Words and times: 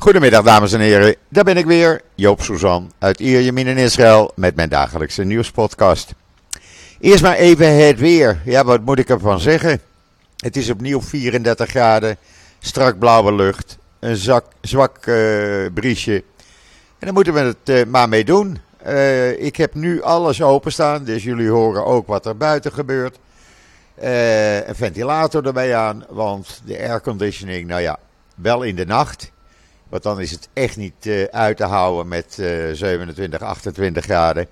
Goedemiddag 0.00 0.42
dames 0.42 0.72
en 0.72 0.80
heren, 0.80 1.16
daar 1.28 1.44
ben 1.44 1.56
ik 1.56 1.66
weer, 1.66 2.00
Joop 2.14 2.42
Suzan 2.42 2.92
uit 2.98 3.20
Ierjemien 3.20 3.66
in 3.66 3.76
Israël 3.76 4.32
met 4.34 4.56
mijn 4.56 4.68
dagelijkse 4.68 5.24
nieuwspodcast. 5.24 6.12
Eerst 7.00 7.22
maar 7.22 7.36
even 7.36 7.86
het 7.86 7.98
weer, 7.98 8.40
ja 8.44 8.64
wat 8.64 8.84
moet 8.84 8.98
ik 8.98 9.08
ervan 9.08 9.40
zeggen? 9.40 9.80
Het 10.36 10.56
is 10.56 10.70
opnieuw 10.70 11.00
34 11.00 11.68
graden, 11.68 12.16
strak 12.58 12.98
blauwe 12.98 13.32
lucht, 13.32 13.78
een 13.98 14.16
zwak 14.60 15.06
uh, 15.06 15.66
briesje. 15.74 16.14
En 16.14 16.24
daar 16.98 17.12
moeten 17.12 17.34
we 17.34 17.40
het 17.40 17.68
uh, 17.68 17.84
maar 17.86 18.08
mee 18.08 18.24
doen. 18.24 18.58
Uh, 18.86 19.42
ik 19.42 19.56
heb 19.56 19.74
nu 19.74 20.02
alles 20.02 20.42
openstaan, 20.42 21.04
dus 21.04 21.24
jullie 21.24 21.50
horen 21.50 21.84
ook 21.84 22.06
wat 22.06 22.26
er 22.26 22.36
buiten 22.36 22.72
gebeurt. 22.72 23.18
een 24.66 24.76
ventilator 24.76 25.46
erbij 25.46 25.76
aan, 25.76 26.04
want 26.08 26.60
de 26.64 26.78
airconditioning, 26.78 27.66
nou 27.66 27.80
ja, 27.80 27.98
wel 28.34 28.62
in 28.62 28.76
de 28.76 28.86
nacht. 28.86 29.30
Want 29.90 30.02
dan 30.02 30.20
is 30.20 30.30
het 30.30 30.48
echt 30.52 30.76
niet 30.76 31.06
uh, 31.06 31.24
uit 31.24 31.56
te 31.56 31.64
houden 31.64 32.08
met 32.08 32.36
uh, 32.40 32.72
27, 32.72 33.42
28 33.42 34.04
graden. 34.04 34.46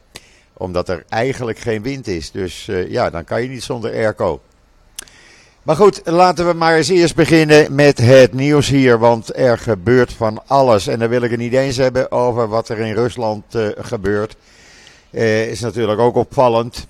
Omdat 0.52 0.88
er 0.88 1.05
eigenlijk 1.09 1.59
geen 1.59 1.83
wind 1.83 2.06
is. 2.06 2.30
Dus 2.30 2.66
uh, 2.66 2.91
ja, 2.91 3.10
dan 3.10 3.24
kan 3.24 3.43
je 3.43 3.48
niet 3.48 3.62
zonder 3.62 3.93
airco. 3.93 4.41
Maar 5.62 5.77
goed, 5.77 6.01
laten 6.05 6.46
we 6.46 6.52
maar 6.52 6.77
eens 6.77 6.88
eerst 6.88 7.15
beginnen 7.15 7.74
met 7.74 7.98
het 7.98 8.32
nieuws 8.32 8.69
hier. 8.69 8.98
Want 8.98 9.37
er 9.37 9.59
gebeurt 9.59 10.12
van 10.12 10.43
alles. 10.46 10.87
En 10.87 10.98
dan 10.98 11.09
wil 11.09 11.23
ik 11.23 11.30
het 11.30 11.41
niet 11.41 11.52
eens 11.52 11.77
hebben 11.77 12.10
over 12.10 12.48
wat 12.48 12.68
er 12.68 12.79
in 12.79 12.95
Rusland 12.95 13.45
gebeurt. 13.79 14.37
is 15.10 15.60
natuurlijk 15.60 16.01
ook 16.01 16.16
opvallend. 16.16 16.87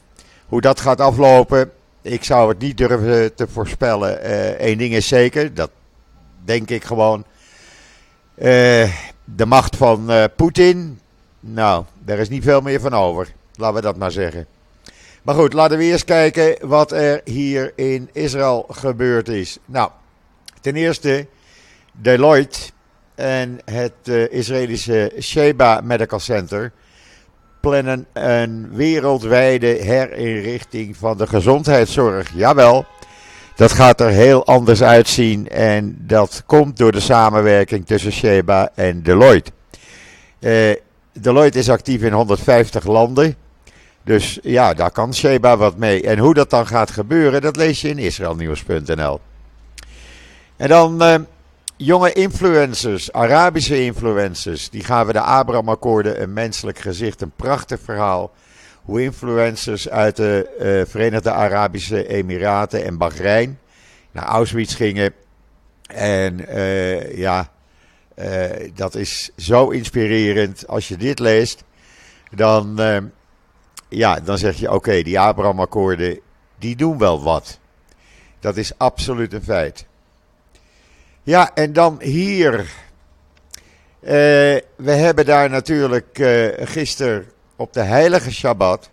Hoe 0.47 0.61
dat 0.61 0.80
gaat 0.80 1.01
aflopen. 1.01 1.70
Ik 2.03 2.25
zou 2.25 2.48
het 2.48 2.59
niet 2.59 2.77
durven 2.77 3.34
te 3.34 3.47
voorspellen. 3.48 4.19
Eén 4.69 4.78
ding 4.78 4.95
is 4.95 5.09
zeker. 5.09 5.55
Dat 5.55 5.70
denk 6.45 6.70
ik 6.70 6.84
gewoon. 6.84 7.25
Uh, 8.38 8.45
de 9.24 9.47
macht 9.47 9.77
van 9.77 10.10
uh, 10.10 10.24
Poetin, 10.37 11.01
nou, 11.41 11.84
daar 12.05 12.19
is 12.19 12.28
niet 12.28 12.45
veel 12.45 12.61
meer 12.61 12.80
van 12.80 12.92
over. 12.92 13.33
Laten 13.55 13.75
we 13.75 13.80
dat 13.80 13.97
maar 13.97 14.11
zeggen. 14.11 14.47
Maar 15.22 15.34
goed, 15.34 15.53
laten 15.53 15.78
we 15.78 15.84
eerst 15.84 16.05
kijken 16.05 16.69
wat 16.69 16.92
er 16.92 17.20
hier 17.25 17.72
in 17.77 18.08
Israël 18.12 18.67
gebeurd 18.70 19.28
is. 19.28 19.58
Nou, 19.64 19.91
ten 20.61 20.77
eerste, 20.77 21.27
Deloitte 21.92 22.58
en 23.14 23.58
het 23.64 23.92
uh, 24.05 24.33
Israëlische 24.33 25.12
Sheba 25.20 25.80
Medical 25.80 26.20
Center 26.20 26.73
plannen 27.61 28.06
een 28.12 28.69
wereldwijde 28.73 29.67
herinrichting 29.67 30.97
van 30.97 31.19
de 31.19 31.27
gezondheidszorg. 31.27 32.30
Jawel. 32.34 32.86
Dat 33.59 33.73
gaat 33.73 34.01
er 34.01 34.11
heel 34.11 34.47
anders 34.47 34.83
uitzien 34.83 35.48
en 35.48 35.97
dat 36.01 36.42
komt 36.47 36.77
door 36.77 36.92
de 36.92 37.01
samenwerking 37.01 37.87
tussen 37.87 38.12
Sheba 38.12 38.70
en 38.75 39.03
Deloitte. 39.03 39.51
Uh, 40.41 40.75
Deloitte 41.12 41.59
is 41.59 41.70
actief 41.70 42.03
in 42.03 42.12
150 42.12 42.84
landen. 42.84 43.36
Dus 44.05 44.39
ja, 44.42 44.75
daar 44.75 44.91
kan 44.91 45.14
Sheba 45.14 45.56
wat 45.56 45.77
mee. 45.77 46.03
En 46.03 46.19
hoe 46.19 46.34
dat 46.34 46.51
dan 46.51 46.67
gaat 46.67 46.91
gebeuren, 46.91 47.41
dat 47.41 47.56
lees 47.56 47.81
je 47.81 47.89
in 47.89 47.98
israelnieuws.nl. 47.98 49.20
En 50.56 50.69
dan 50.69 51.03
uh, 51.03 51.14
jonge 51.77 52.12
influencers, 52.12 53.12
Arabische 53.12 53.84
influencers. 53.84 54.70
Die 54.70 54.84
gaven 54.84 55.12
de 55.12 55.20
Abraham-akkoorden 55.20 56.23
een 56.23 56.33
menselijk 56.33 56.79
gezicht. 56.79 57.20
Een 57.20 57.33
prachtig 57.36 57.81
verhaal 57.84 58.31
hoe 58.89 59.03
influencers 59.03 59.89
uit 59.89 60.17
de 60.17 60.56
uh, 60.61 60.91
Verenigde 60.91 61.31
Arabische 61.31 62.06
Emiraten 62.06 62.84
en 62.84 62.98
Bahrein 62.98 63.58
naar 64.11 64.25
Auschwitz 64.25 64.77
gingen. 64.77 65.12
En 65.86 66.41
uh, 66.56 67.17
ja, 67.17 67.50
uh, 68.19 68.50
dat 68.75 68.95
is 68.95 69.30
zo 69.36 69.70
inspirerend. 69.70 70.69
Als 70.69 70.89
je 70.89 70.97
dit 70.97 71.19
leest, 71.19 71.64
dan, 72.30 72.80
ja, 73.89 74.20
dan 74.20 74.39
zeg 74.39 74.56
je: 74.56 74.72
oké, 74.72 75.02
die 75.02 75.20
Abraham-akkoorden, 75.20 76.20
die 76.58 76.77
doen 76.77 76.98
wel 76.98 77.23
wat. 77.23 77.58
Dat 78.40 78.57
is 78.57 78.79
absoluut 78.79 79.33
een 79.33 79.42
feit. 79.42 79.86
Ja, 81.23 81.55
en 81.55 81.73
dan 81.73 82.02
hier. 82.02 82.70
we 84.01 84.90
hebben 84.90 85.27
daar 85.27 85.51
natuurlijk 85.51 86.18
gisteren 86.61 87.27
op 87.58 87.73
de 87.73 87.83
heilige 87.83 88.33
Shabbat 88.33 88.91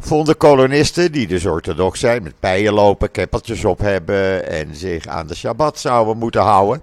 vonden 0.00 0.36
kolonisten, 0.36 1.12
die 1.12 1.26
dus 1.26 1.46
orthodox 1.46 2.00
zijn, 2.00 2.22
met 2.22 2.40
pijen 2.40 2.72
lopen, 2.72 3.10
keppeltjes 3.10 3.64
op 3.64 3.78
hebben 3.78 4.48
en 4.48 4.74
zich 4.74 5.06
aan 5.06 5.26
de 5.26 5.34
Shabbat 5.34 5.78
zouden 5.78 6.16
moeten 6.18 6.42
houden. 6.42 6.82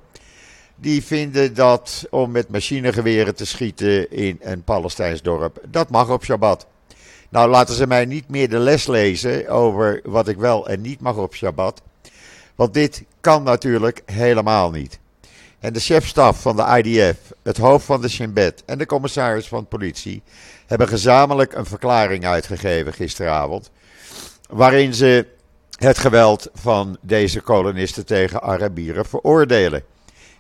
Die 0.76 1.04
vinden 1.04 1.54
dat 1.54 2.08
om 2.10 2.32
met 2.32 2.50
machinegeweren 2.50 3.36
te 3.36 3.46
schieten 3.46 4.12
in 4.12 4.40
een 4.42 4.64
Palestijns 4.64 5.22
dorp, 5.22 5.62
dat 5.68 5.90
mag 5.90 6.10
op 6.10 6.24
Shabbat. 6.24 6.68
Nou 7.30 7.50
laten 7.50 7.76
ze 7.76 7.88
mij 7.88 8.06
niet 8.06 8.30
meer 8.30 8.50
de 8.50 8.60
les 8.60 8.88
lezen 8.88 9.50
over 9.50 10.02
wat 10.04 10.28
ik 10.28 10.38
wel 10.38 10.68
en 10.68 10.82
niet 10.82 11.00
mag 11.00 11.18
op 11.18 11.36
Shabbat. 11.36 11.82
Want 12.56 12.74
dit 12.74 13.04
kan 13.22 13.44
natuurlijk 13.44 14.02
helemaal 14.06 14.72
niet. 14.72 15.01
En 15.62 15.74
de 15.74 15.80
chefstaf 15.80 16.42
van 16.42 16.56
de 16.56 16.82
IDF, 16.84 17.18
het 17.44 17.58
hoofd 17.58 17.86
van 17.86 18.02
de 18.02 18.10
Shin 18.10 18.34
Bet 18.34 18.64
en 18.66 18.78
de 18.78 18.86
commissaris 18.86 19.48
van 19.48 19.68
politie 19.68 20.24
hebben 20.68 20.88
gezamenlijk 20.88 21.54
een 21.54 21.66
verklaring 21.66 22.26
uitgegeven 22.26 22.94
gisteravond. 22.94 23.72
Waarin 24.50 24.94
ze 24.94 25.28
het 25.78 25.98
geweld 25.98 26.50
van 26.54 26.98
deze 27.02 27.42
kolonisten 27.42 28.06
tegen 28.06 28.42
Arabieren 28.42 29.06
veroordelen. 29.06 29.84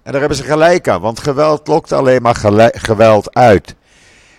En 0.03 0.11
daar 0.11 0.19
hebben 0.19 0.37
ze 0.37 0.43
gelijk 0.43 0.87
aan, 0.87 1.01
want 1.01 1.19
geweld 1.19 1.67
lokt 1.67 1.91
alleen 1.91 2.21
maar 2.21 2.35
geweld 2.71 3.33
uit. 3.33 3.75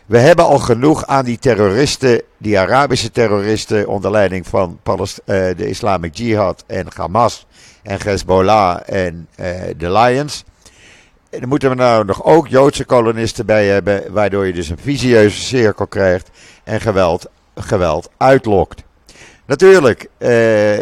We 0.06 0.18
hebben 0.18 0.44
al 0.44 0.58
genoeg 0.58 1.06
aan 1.06 1.24
die 1.24 1.38
terroristen, 1.38 2.22
die 2.38 2.58
Arabische 2.58 3.10
terroristen 3.10 3.88
onder 3.88 4.10
leiding 4.10 4.46
van 4.46 4.78
uh, 4.84 5.04
de 5.24 5.68
Islamic 5.68 6.14
Jihad 6.14 6.64
en 6.66 6.86
Hamas 6.94 7.46
en 7.82 7.98
Hezbollah 8.02 8.80
en 8.86 9.28
uh, 9.40 9.46
de 9.76 9.92
Lions. 9.92 10.44
En 11.32 11.40
dan 11.40 11.48
moeten 11.48 11.68
we 11.68 11.74
nou 11.74 12.04
nog 12.04 12.24
ook 12.24 12.48
Joodse 12.48 12.84
kolonisten 12.84 13.46
bij 13.46 13.66
hebben, 13.66 14.12
waardoor 14.12 14.46
je 14.46 14.52
dus 14.52 14.68
een 14.68 14.78
visieuze 14.78 15.40
cirkel 15.40 15.86
krijgt 15.86 16.30
en 16.64 16.80
geweld, 16.80 17.30
geweld 17.54 18.10
uitlokt. 18.16 18.82
Natuurlijk 19.46 20.08
uh, 20.18 20.28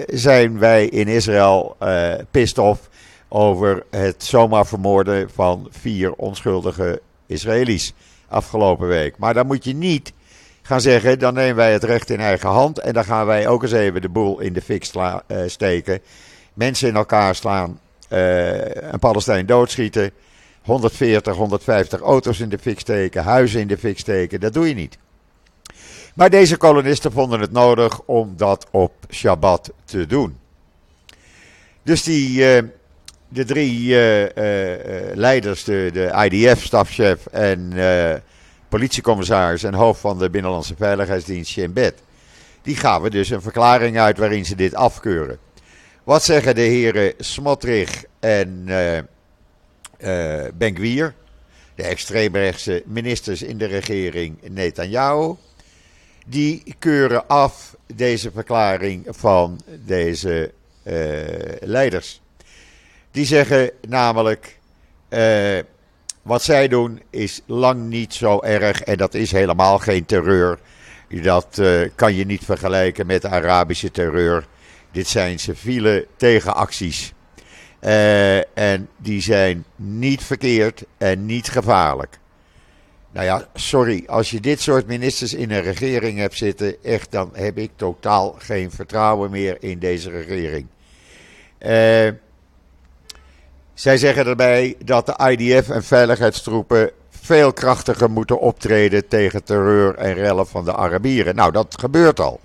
zijn 0.06 0.58
wij 0.58 0.86
in 0.86 1.08
Israël 1.08 1.76
uh, 1.82 2.14
pissed 2.30 2.58
off 2.58 2.88
over 3.28 3.82
het 3.90 4.24
zomaar 4.24 4.66
vermoorden 4.66 5.30
van 5.34 5.68
vier 5.70 6.12
onschuldige 6.12 7.00
Israëli's 7.26 7.94
afgelopen 8.28 8.88
week. 8.88 9.18
Maar 9.18 9.34
dan 9.34 9.46
moet 9.46 9.64
je 9.64 9.74
niet 9.74 10.12
gaan 10.62 10.80
zeggen, 10.80 11.18
dan 11.18 11.34
nemen 11.34 11.56
wij 11.56 11.72
het 11.72 11.84
recht 11.84 12.10
in 12.10 12.20
eigen 12.20 12.48
hand 12.48 12.78
en 12.78 12.92
dan 12.92 13.04
gaan 13.04 13.26
wij 13.26 13.48
ook 13.48 13.62
eens 13.62 13.72
even 13.72 14.00
de 14.00 14.08
boel 14.08 14.40
in 14.40 14.52
de 14.52 14.62
fik 14.62 14.86
uh, 14.94 15.12
steken. 15.46 16.00
Mensen 16.54 16.88
in 16.88 16.96
elkaar 16.96 17.34
slaan, 17.34 17.80
een 18.08 18.98
Palestijn 18.98 19.46
doodschieten 19.46 20.12
140, 20.62 21.36
150 21.36 22.00
auto's 22.00 22.40
in 22.40 22.48
de 22.48 22.58
fik 22.58 22.80
steken, 22.80 23.22
huizen 23.22 23.60
in 23.60 23.66
de 23.66 23.78
fik 23.78 23.98
steken. 23.98 24.40
Dat 24.40 24.52
doe 24.52 24.68
je 24.68 24.74
niet. 24.74 24.98
Maar 26.14 26.30
deze 26.30 26.56
kolonisten 26.56 27.12
vonden 27.12 27.40
het 27.40 27.52
nodig 27.52 28.00
om 28.04 28.34
dat 28.36 28.66
op 28.70 28.92
Shabbat 29.10 29.72
te 29.84 30.06
doen. 30.06 30.38
Dus 31.82 32.02
die, 32.02 32.28
uh, 32.30 32.68
de 33.28 33.44
drie 33.44 33.88
uh, 33.88 34.22
uh, 34.22 34.28
leiders, 35.14 35.64
de, 35.64 35.90
de 35.92 36.28
IDF-stafchef 36.30 37.26
en 37.26 37.72
politiecommissaris 38.68 39.62
en 39.62 39.74
hoofd 39.74 40.00
van 40.00 40.18
de 40.18 40.30
Binnenlandse 40.30 40.74
Veiligheidsdienst 40.76 41.50
Shin 41.50 41.72
Bet, 41.72 41.94
die 42.62 42.76
gaven 42.76 43.10
dus 43.10 43.30
een 43.30 43.42
verklaring 43.42 43.98
uit 43.98 44.18
waarin 44.18 44.44
ze 44.44 44.54
dit 44.54 44.74
afkeuren. 44.74 45.38
Wat 46.04 46.24
zeggen 46.24 46.54
de 46.54 46.60
heren 46.60 47.12
Smotrich 47.18 48.04
en 48.20 48.68
uh, 50.04 50.44
Ben 50.54 50.76
Gwier, 50.76 51.14
de 51.74 51.82
extreemrechtse 51.82 52.82
ministers 52.86 53.42
in 53.42 53.58
de 53.58 53.66
regering 53.66 54.38
Netanyahu, 54.50 55.34
die 56.26 56.74
keuren 56.78 57.28
af 57.28 57.76
deze 57.94 58.30
verklaring 58.30 59.06
van 59.08 59.60
deze 59.84 60.52
uh, 60.84 60.94
leiders. 61.60 62.20
Die 63.10 63.24
zeggen 63.24 63.70
namelijk, 63.88 64.58
uh, 65.08 65.58
wat 66.22 66.42
zij 66.42 66.68
doen 66.68 67.02
is 67.10 67.40
lang 67.46 67.88
niet 67.88 68.14
zo 68.14 68.40
erg 68.40 68.82
en 68.82 68.96
dat 68.96 69.14
is 69.14 69.32
helemaal 69.32 69.78
geen 69.78 70.04
terreur. 70.04 70.58
Dat 71.22 71.60
kan 71.94 72.14
je 72.14 72.26
niet 72.26 72.44
vergelijken 72.44 73.06
met 73.06 73.22
de 73.22 73.28
Arabische 73.28 73.90
terreur. 73.90 74.46
Dit 74.92 75.06
zijn 75.06 75.38
civiele 75.38 76.06
tegenacties. 76.16 77.12
Uh, 77.84 78.58
en 78.58 78.88
die 78.96 79.20
zijn 79.20 79.64
niet 79.76 80.22
verkeerd 80.24 80.84
en 80.98 81.26
niet 81.26 81.48
gevaarlijk. 81.48 82.18
Nou 83.12 83.26
ja, 83.26 83.46
sorry, 83.54 84.04
als 84.06 84.30
je 84.30 84.40
dit 84.40 84.60
soort 84.60 84.86
ministers 84.86 85.34
in 85.34 85.50
een 85.50 85.62
regering 85.62 86.18
hebt 86.18 86.36
zitten, 86.36 86.82
echt, 86.82 87.10
dan 87.10 87.30
heb 87.32 87.58
ik 87.58 87.70
totaal 87.76 88.34
geen 88.38 88.70
vertrouwen 88.70 89.30
meer 89.30 89.56
in 89.60 89.78
deze 89.78 90.10
regering. 90.10 90.66
Uh, 91.58 92.12
Zij 93.74 93.96
zeggen 93.96 94.26
erbij 94.26 94.76
dat 94.84 95.06
de 95.06 95.30
IDF 95.30 95.68
en 95.68 95.84
veiligheidstroepen 95.84 96.90
veel 97.10 97.52
krachtiger 97.52 98.10
moeten 98.10 98.40
optreden 98.40 99.08
tegen 99.08 99.44
terreur 99.44 99.94
en 99.94 100.14
rellen 100.14 100.46
van 100.46 100.64
de 100.64 100.74
Arabieren. 100.74 101.34
Nou, 101.34 101.52
dat 101.52 101.76
gebeurt 101.80 102.20
al. 102.20 102.40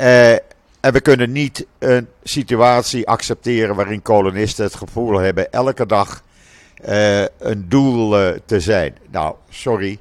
Uh, 0.00 0.36
en 0.80 0.92
we 0.92 1.00
kunnen 1.00 1.32
niet 1.32 1.66
een 1.78 2.08
situatie 2.22 3.08
accepteren 3.08 3.76
waarin 3.76 4.02
kolonisten 4.02 4.64
het 4.64 4.74
gevoel 4.74 5.18
hebben 5.18 5.52
elke 5.52 5.86
dag 5.86 6.22
uh, 6.88 7.24
een 7.38 7.68
doel 7.68 8.22
uh, 8.22 8.38
te 8.44 8.60
zijn. 8.60 8.96
Nou, 9.10 9.34
sorry. 9.48 9.98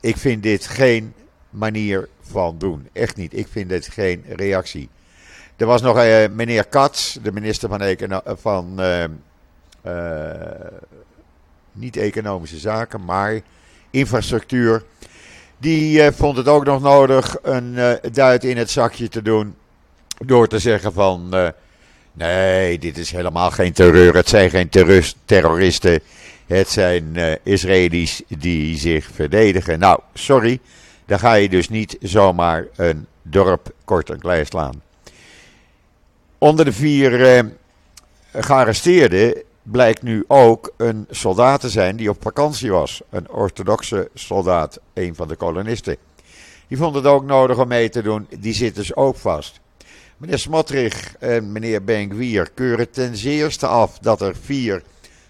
ik 0.00 0.16
vind 0.16 0.42
dit 0.42 0.66
geen 0.66 1.14
manier 1.50 2.08
van 2.20 2.58
doen. 2.58 2.88
Echt 2.92 3.16
niet. 3.16 3.36
Ik 3.36 3.48
vind 3.48 3.68
dit 3.68 3.88
geen 3.88 4.24
reactie. 4.28 4.88
Er 5.56 5.66
was 5.66 5.82
nog 5.82 5.96
meneer 6.30 6.66
Katz, 6.66 7.16
de 7.22 7.32
minister 7.32 7.68
van, 7.68 7.80
Econo 7.80 8.20
van 8.24 8.80
niet 11.72 11.96
economische 11.96 12.58
zaken, 12.58 13.04
maar 13.04 13.40
infrastructuur. 13.90 14.84
Die 15.58 16.12
vond 16.12 16.36
het 16.36 16.48
ook 16.48 16.64
nog 16.64 16.82
nodig 16.82 17.36
een 17.42 17.98
duit 18.12 18.44
in 18.44 18.56
het 18.56 18.70
zakje 18.70 19.08
te 19.08 19.22
doen. 19.22 19.54
Door 20.26 20.48
te 20.48 20.58
zeggen 20.58 20.92
van, 20.92 21.34
nee, 22.12 22.78
dit 22.78 22.98
is 22.98 23.10
helemaal 23.10 23.50
geen 23.50 23.72
terreur. 23.72 24.14
Het 24.14 24.28
zijn 24.28 24.50
geen 24.50 24.68
terroristen. 25.24 26.00
Het 26.46 26.68
zijn 26.68 27.16
Israëli's 27.42 28.22
die 28.28 28.78
zich 28.78 29.08
verdedigen. 29.14 29.78
Nou, 29.78 30.00
sorry. 30.14 30.60
Dan 31.08 31.18
ga 31.18 31.34
je 31.34 31.48
dus 31.48 31.68
niet 31.68 31.96
zomaar 32.00 32.66
een 32.76 33.06
dorp 33.22 33.72
kort 33.84 34.10
en 34.10 34.18
klein 34.18 34.46
slaan. 34.46 34.82
Onder 36.38 36.64
de 36.64 36.72
vier 36.72 37.36
eh, 37.36 37.44
gearresteerden 38.32 39.42
blijkt 39.70 40.02
nu 40.02 40.24
ook 40.28 40.72
een 40.76 41.06
soldaat 41.10 41.60
te 41.60 41.68
zijn 41.68 41.96
die 41.96 42.10
op 42.10 42.22
vakantie 42.22 42.70
was. 42.70 43.02
Een 43.10 43.30
orthodoxe 43.30 44.10
soldaat, 44.14 44.80
een 44.94 45.14
van 45.14 45.28
de 45.28 45.36
kolonisten. 45.36 45.96
Die 46.68 46.76
vond 46.76 46.94
het 46.94 47.04
ook 47.04 47.24
nodig 47.24 47.58
om 47.58 47.68
mee 47.68 47.88
te 47.88 48.02
doen. 48.02 48.26
Die 48.38 48.54
zit 48.54 48.74
dus 48.74 48.96
ook 48.96 49.16
vast. 49.16 49.60
Meneer 50.16 50.38
Smotrich 50.38 51.16
en 51.18 51.52
meneer 51.52 51.84
Benkwier 51.84 52.50
keuren 52.54 52.90
ten 52.90 53.16
zeerste 53.16 53.66
af 53.66 53.98
dat 53.98 54.20
er 54.20 54.36
vier 54.36 54.82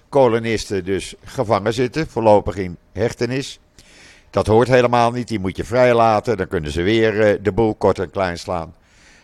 kolonisten 0.09 0.85
dus 0.85 1.15
gevangen 1.25 1.75
zitten, 1.75 2.07
voorlopig 2.07 2.57
in 2.57 2.77
hechtenis. 2.93 3.61
Dat 4.31 4.47
hoort 4.47 4.69
helemaal 4.69 5.11
niet, 5.11 5.29
die 5.29 5.39
moet 5.39 5.57
je 5.57 5.65
vrijlaten, 5.65 6.37
dan 6.37 6.49
kunnen 6.49 6.71
ze 6.71 6.83
weer 6.83 7.21
eh, 7.21 7.39
de 7.43 7.53
boel 7.53 7.75
kort 7.75 7.99
en 7.99 8.11
klein 8.11 8.39
slaan. 8.39 8.75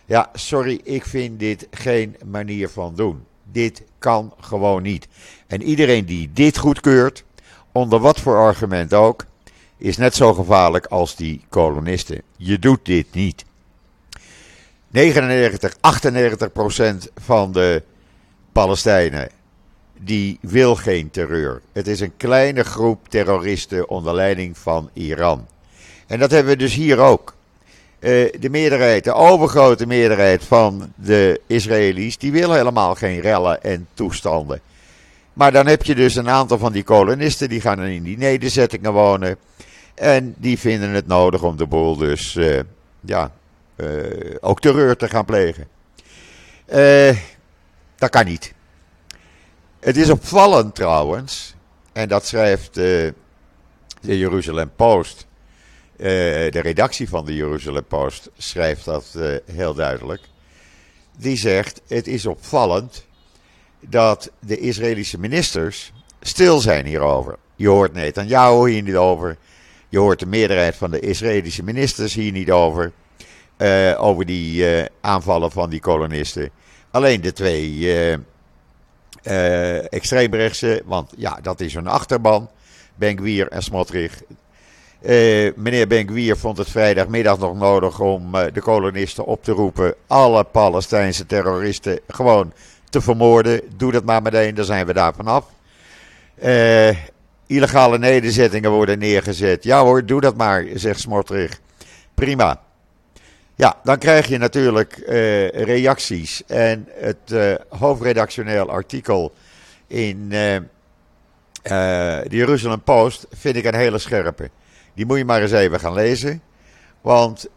Ja, 0.05 0.31
sorry, 0.32 0.81
ik 0.82 1.05
vind 1.05 1.38
dit 1.38 1.69
geen 1.70 2.16
manier 2.25 2.69
van 2.69 2.94
doen. 2.94 3.25
Dit 3.52 3.82
kan 3.99 4.35
gewoon 4.41 4.82
niet. 4.82 5.08
En 5.46 5.62
iedereen 5.62 6.05
die 6.05 6.31
dit 6.32 6.58
goedkeurt, 6.58 7.25
onder 7.73 7.99
wat 7.99 8.20
voor 8.20 8.37
argument 8.37 8.94
ook, 8.94 9.25
is 9.76 9.96
net 9.96 10.14
zo 10.14 10.35
gevaarlijk 10.35 10.87
als 10.87 11.17
die 11.17 11.44
kolonisten. 11.49 12.23
Je 12.37 12.58
doet 12.58 12.85
dit 12.85 13.06
niet. 13.12 13.44
99, 14.88 15.76
98 15.81 16.52
procent 16.52 17.11
van 17.17 17.52
de 17.52 17.82
Palestijnen 18.52 19.29
die 19.99 20.38
wil 20.40 20.76
geen 20.76 21.11
terreur. 21.11 21.61
Het 21.73 21.87
is 21.87 22.00
een 22.00 22.17
kleine 22.17 22.64
groep 22.64 23.08
terroristen 23.08 23.88
onder 23.88 24.14
leiding 24.14 24.58
van 24.58 24.90
Iran. 24.93 25.47
En 26.06 26.19
dat 26.19 26.31
hebben 26.31 26.52
we 26.52 26.58
dus 26.58 26.75
hier 26.75 26.99
ook. 26.99 27.35
Eh, 28.04 28.32
de 28.40 28.50
meerderheid, 28.50 29.04
de 29.04 29.12
overgrote 29.12 29.86
meerderheid 29.86 30.44
van 30.44 30.92
de 30.96 31.40
Israëli's, 31.46 32.18
die 32.18 32.32
wil 32.32 32.52
helemaal 32.52 32.94
geen 32.94 33.20
rellen 33.20 33.62
en 33.62 33.88
toestanden. 33.94 34.60
Maar 35.32 35.52
dan 35.52 35.66
heb 35.66 35.82
je 35.82 35.94
dus 35.94 36.14
een 36.14 36.28
aantal 36.28 36.58
van 36.58 36.72
die 36.72 36.82
kolonisten, 36.82 37.48
die 37.48 37.60
gaan 37.60 37.82
in 37.82 38.02
die 38.02 38.18
nederzettingen 38.18 38.92
wonen. 38.92 39.36
En 39.94 40.34
die 40.38 40.58
vinden 40.58 40.90
het 40.90 41.06
nodig 41.06 41.42
om 41.42 41.56
de 41.56 41.66
boel 41.66 41.96
dus, 41.96 42.34
uh, 42.34 42.60
ja, 43.00 43.30
uh, 43.76 44.36
ook 44.40 44.60
terreur 44.60 44.96
te 44.96 45.08
gaan 45.08 45.24
plegen. 45.24 45.68
dat 47.96 48.10
kan 48.10 48.24
niet. 48.24 48.54
Het 49.80 49.96
is 49.96 50.10
opvallend 50.10 50.74
trouwens, 50.74 51.54
en 51.92 52.08
dat 52.08 52.26
schrijft 52.26 52.74
de 52.74 53.14
Jeruzalem 54.00 54.70
Post 54.76 55.26
eh, 55.96 56.06
de 56.50 56.61
redactie 56.61 57.08
van 57.08 57.25
de 57.25 57.35
Jeruzalem 57.35 57.85
Post 57.85 58.31
schrijft 58.37 58.85
dat 58.85 59.14
uh, 59.17 59.37
heel 59.52 59.75
duidelijk. 59.75 60.23
Die 61.17 61.37
zegt: 61.37 61.81
Het 61.87 62.06
is 62.06 62.26
opvallend 62.26 63.06
dat 63.81 64.31
de 64.38 64.58
Israëlische 64.58 65.19
ministers 65.19 65.93
stil 66.20 66.61
zijn 66.61 66.87
hierover. 66.87 67.37
Je 67.56 67.69
hoort 67.69 67.93
Netanyahu 67.93 68.70
hier 68.70 68.82
niet 68.82 68.96
over. 68.96 69.37
Je 69.88 69.99
hoort 69.99 70.19
de 70.19 70.26
meerderheid 70.26 70.76
van 70.76 70.91
de 70.91 71.00
Israëlische 71.00 71.62
ministers 71.62 72.14
hier 72.14 72.32
niet 72.32 72.50
over. 72.50 72.93
Uh, 73.58 74.02
over 74.02 74.26
die 74.26 74.67
aanvallen 75.00 75.50
van 75.50 75.70
die 75.70 75.81
kolonisten. 75.81 76.50
Alleen 76.90 77.20
de 77.20 77.32
twee 77.32 77.93
extreemrechtse, 79.88 80.82
want 80.85 81.12
ja, 81.17 81.38
dat 81.43 81.61
is 81.61 81.75
hun 81.75 81.87
achterban. 81.87 82.50
Ben 82.94 83.49
en 83.49 83.62
Smotrich, 83.62 84.23
uh, 85.06 85.52
meneer 85.56 85.86
Ben 85.86 86.36
vond 86.36 86.58
het 86.58 86.70
vrijdagmiddag 86.70 87.38
nog 87.38 87.58
nodig 87.58 88.00
om 88.00 88.34
uh, 88.34 88.42
de 88.52 88.60
kolonisten 88.60 89.24
op 89.24 89.44
te 89.44 89.52
roepen. 89.52 89.94
Alle 90.06 90.44
Palestijnse 90.44 91.26
terroristen 91.26 92.00
gewoon 92.08 92.52
te 92.90 93.00
vermoorden. 93.00 93.60
Doe 93.76 93.92
dat 93.92 94.04
maar 94.04 94.22
meteen, 94.22 94.54
dan 94.54 94.64
zijn 94.64 94.86
we 94.86 94.92
daar 94.92 95.14
vanaf. 95.14 95.44
Uh, 96.44 96.88
illegale 97.46 97.98
nederzettingen 97.98 98.70
worden 98.70 98.98
neergezet. 98.98 99.64
Ja 99.64 99.82
hoor, 99.82 100.06
doe 100.06 100.20
dat 100.20 100.36
maar, 100.36 100.64
zegt 100.74 101.00
Smotrich. 101.00 101.60
Prima. 102.14 102.62
Ja, 103.54 103.76
dan 103.82 103.98
krijg 103.98 104.26
je 104.26 104.38
natuurlijk 104.38 105.02
reacties. 105.54 106.42
En 106.46 106.88
het 106.94 107.58
hoofdredactioneel 107.68 108.70
artikel 108.70 109.32
in 109.86 110.28
de 110.28 110.62
Jerusalem 112.28 112.82
Post 112.82 113.26
vind 113.32 113.56
ik 113.56 113.64
een 113.64 113.74
hele 113.74 113.98
scherpe. 113.98 114.50
Die 114.94 115.06
moet 115.06 115.19
je 115.19 115.25
maar 115.25 115.43
eens 115.43 115.52
even 115.52 115.81
gaan 115.81 115.94
lezen. 115.94 116.43
Want 117.00 117.49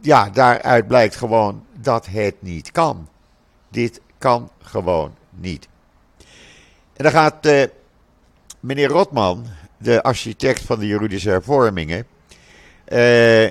ja, 0.00 0.30
daaruit 0.30 0.86
blijkt 0.86 1.16
gewoon 1.16 1.64
dat 1.72 2.06
het 2.06 2.34
niet 2.38 2.72
kan. 2.72 3.08
Dit 3.68 4.00
kan 4.18 4.50
gewoon 4.62 5.14
niet. 5.30 5.68
En 6.96 7.04
dan 7.04 7.12
gaat 7.12 7.46
uh, 7.46 7.62
meneer 8.60 8.88
Rotman, 8.88 9.46
de 9.78 10.02
architect 10.02 10.60
van 10.60 10.78
de 10.78 10.86
juridische 10.86 11.28
hervormingen, 11.28 12.06
uh, 12.88 13.50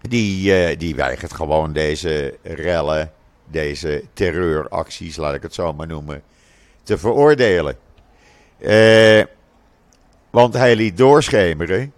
die, 0.00 0.70
uh, 0.70 0.78
die 0.78 0.94
weigert 0.94 1.32
gewoon 1.32 1.72
deze 1.72 2.38
rellen, 2.42 3.12
deze 3.44 4.04
terreuracties, 4.12 5.16
laat 5.16 5.34
ik 5.34 5.42
het 5.42 5.54
zo 5.54 5.72
maar 5.72 5.86
noemen, 5.86 6.22
te 6.82 6.98
veroordelen. 6.98 7.76
want 10.30 10.54
hij 10.54 10.76
liet 10.76 10.96
doorschemeren 10.96 11.92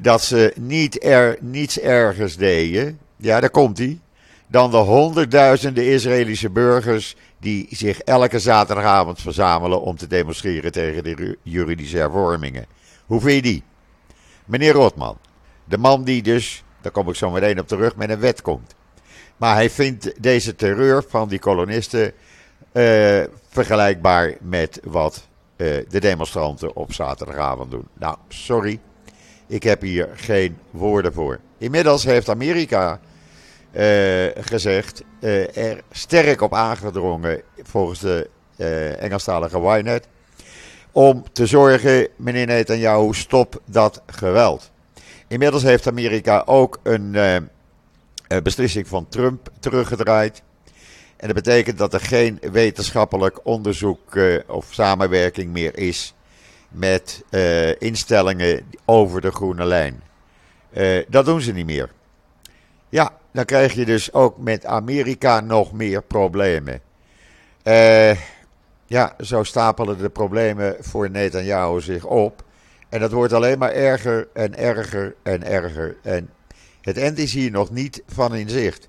dat 0.00 0.22
ze 0.22 0.52
niet 0.56 1.04
er, 1.04 1.38
niets 1.40 1.80
ergers 1.80 2.36
deden, 2.36 2.98
ja 3.16 3.40
daar 3.40 3.50
komt 3.50 3.78
hij, 3.78 3.98
dan 4.46 4.70
de 4.70 4.76
honderdduizenden 4.76 5.86
Israëlische 5.86 6.50
burgers 6.50 7.16
die 7.40 7.66
zich 7.70 8.00
elke 8.00 8.38
zaterdagavond 8.38 9.20
verzamelen 9.20 9.80
om 9.80 9.96
te 9.96 10.06
demonstreren 10.06 10.72
tegen 10.72 11.04
de 11.04 11.38
juridische 11.42 11.96
hervormingen. 11.96 12.66
Hoe 13.06 13.20
vind 13.20 13.34
je 13.34 13.42
die? 13.42 13.62
Meneer 14.44 14.72
Rotman, 14.72 15.18
de 15.64 15.78
man 15.78 16.04
die 16.04 16.22
dus, 16.22 16.64
daar 16.80 16.92
kom 16.92 17.08
ik 17.08 17.14
zo 17.14 17.30
meteen 17.30 17.60
op 17.60 17.68
terug, 17.68 17.96
met 17.96 18.10
een 18.10 18.20
wet 18.20 18.42
komt. 18.42 18.74
Maar 19.36 19.54
hij 19.54 19.70
vindt 19.70 20.22
deze 20.22 20.54
terreur 20.54 21.04
van 21.08 21.28
die 21.28 21.38
kolonisten 21.38 22.12
uh, 22.72 23.22
vergelijkbaar 23.48 24.34
met 24.40 24.80
wat 24.84 25.26
uh, 25.56 25.76
de 25.88 26.00
demonstranten 26.00 26.76
op 26.76 26.92
zaterdagavond 26.92 27.70
doen. 27.70 27.88
Nou, 27.92 28.16
sorry. 28.28 28.80
Ik 29.46 29.62
heb 29.62 29.80
hier 29.80 30.08
geen 30.14 30.58
woorden 30.70 31.12
voor. 31.12 31.40
Inmiddels 31.58 32.04
heeft 32.04 32.28
Amerika 32.28 33.00
uh, 33.72 34.26
gezegd, 34.34 35.02
uh, 35.20 35.56
er 35.56 35.80
sterk 35.90 36.40
op 36.40 36.54
aangedrongen, 36.54 37.42
volgens 37.62 38.00
de 38.00 38.30
uh, 38.56 39.02
Engelstalige 39.02 39.60
Wynet, 39.60 40.08
om 40.92 41.24
te 41.32 41.46
zorgen, 41.46 42.08
meneer 42.16 42.46
Netanyahu, 42.46 43.14
stop 43.14 43.60
dat 43.64 44.02
geweld. 44.06 44.70
Inmiddels 45.28 45.62
heeft 45.62 45.86
Amerika 45.86 46.42
ook 46.46 46.80
een 46.82 47.16
beslissing 48.42 48.88
van 48.88 49.08
Trump 49.08 49.48
teruggedraaid. 49.60 50.42
En 51.16 51.26
dat 51.26 51.36
betekent 51.36 51.78
dat 51.78 51.94
er 51.94 52.00
geen 52.00 52.38
wetenschappelijk 52.52 53.40
onderzoek 53.42 54.18
of 54.46 54.66
samenwerking 54.70 55.52
meer 55.52 55.78
is 55.78 56.15
met 56.76 57.22
uh, 57.30 57.80
instellingen 57.80 58.60
over 58.84 59.20
de 59.20 59.30
groene 59.30 59.64
lijn. 59.64 60.02
Uh, 60.72 61.04
dat 61.08 61.24
doen 61.24 61.40
ze 61.40 61.52
niet 61.52 61.66
meer. 61.66 61.90
Ja, 62.88 63.18
dan 63.32 63.44
krijg 63.44 63.72
je 63.72 63.84
dus 63.84 64.12
ook 64.12 64.38
met 64.38 64.66
Amerika 64.66 65.40
nog 65.40 65.72
meer 65.72 66.02
problemen. 66.02 66.80
Uh, 67.64 68.16
ja, 68.86 69.16
zo 69.20 69.42
stapelen 69.42 69.98
de 69.98 70.08
problemen 70.08 70.76
voor 70.80 71.10
Netanyahu 71.10 71.80
zich 71.80 72.04
op. 72.04 72.44
En 72.88 73.00
dat 73.00 73.12
wordt 73.12 73.32
alleen 73.32 73.58
maar 73.58 73.72
erger 73.72 74.28
en 74.32 74.58
erger 74.58 75.14
en 75.22 75.44
erger. 75.44 75.96
En 76.02 76.30
het 76.80 76.98
eind 76.98 77.18
is 77.18 77.32
hier 77.32 77.50
nog 77.50 77.70
niet 77.70 78.02
van 78.06 78.34
in 78.34 78.48
zicht. 78.48 78.88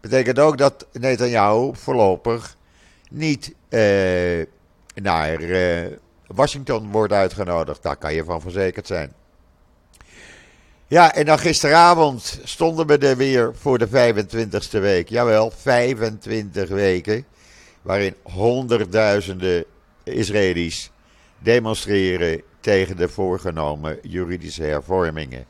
Betekent 0.00 0.38
ook 0.38 0.58
dat 0.58 0.86
Netanyahu 0.92 1.70
voorlopig 1.74 2.56
niet 3.10 3.54
naar 4.94 5.38
Washington 6.34 6.90
wordt 6.90 7.12
uitgenodigd. 7.12 7.82
Daar 7.82 7.96
kan 7.96 8.14
je 8.14 8.24
van 8.24 8.40
verzekerd 8.40 8.86
zijn. 8.86 9.12
Ja, 10.86 11.14
en 11.14 11.24
dan 11.24 11.38
gisteravond 11.38 12.40
stonden 12.44 12.86
we 12.86 12.98
er 12.98 13.16
weer 13.16 13.52
voor 13.54 13.78
de 13.78 13.88
25ste 13.88 14.80
week. 14.80 15.08
Jawel, 15.08 15.50
25 15.50 16.68
weken. 16.68 17.24
Waarin 17.82 18.14
honderdduizenden 18.22 19.64
Israëli's 20.04 20.90
demonstreren 21.38 22.42
tegen 22.60 22.96
de 22.96 23.08
voorgenomen 23.08 23.98
juridische 24.02 24.62
hervormingen. 24.62 25.44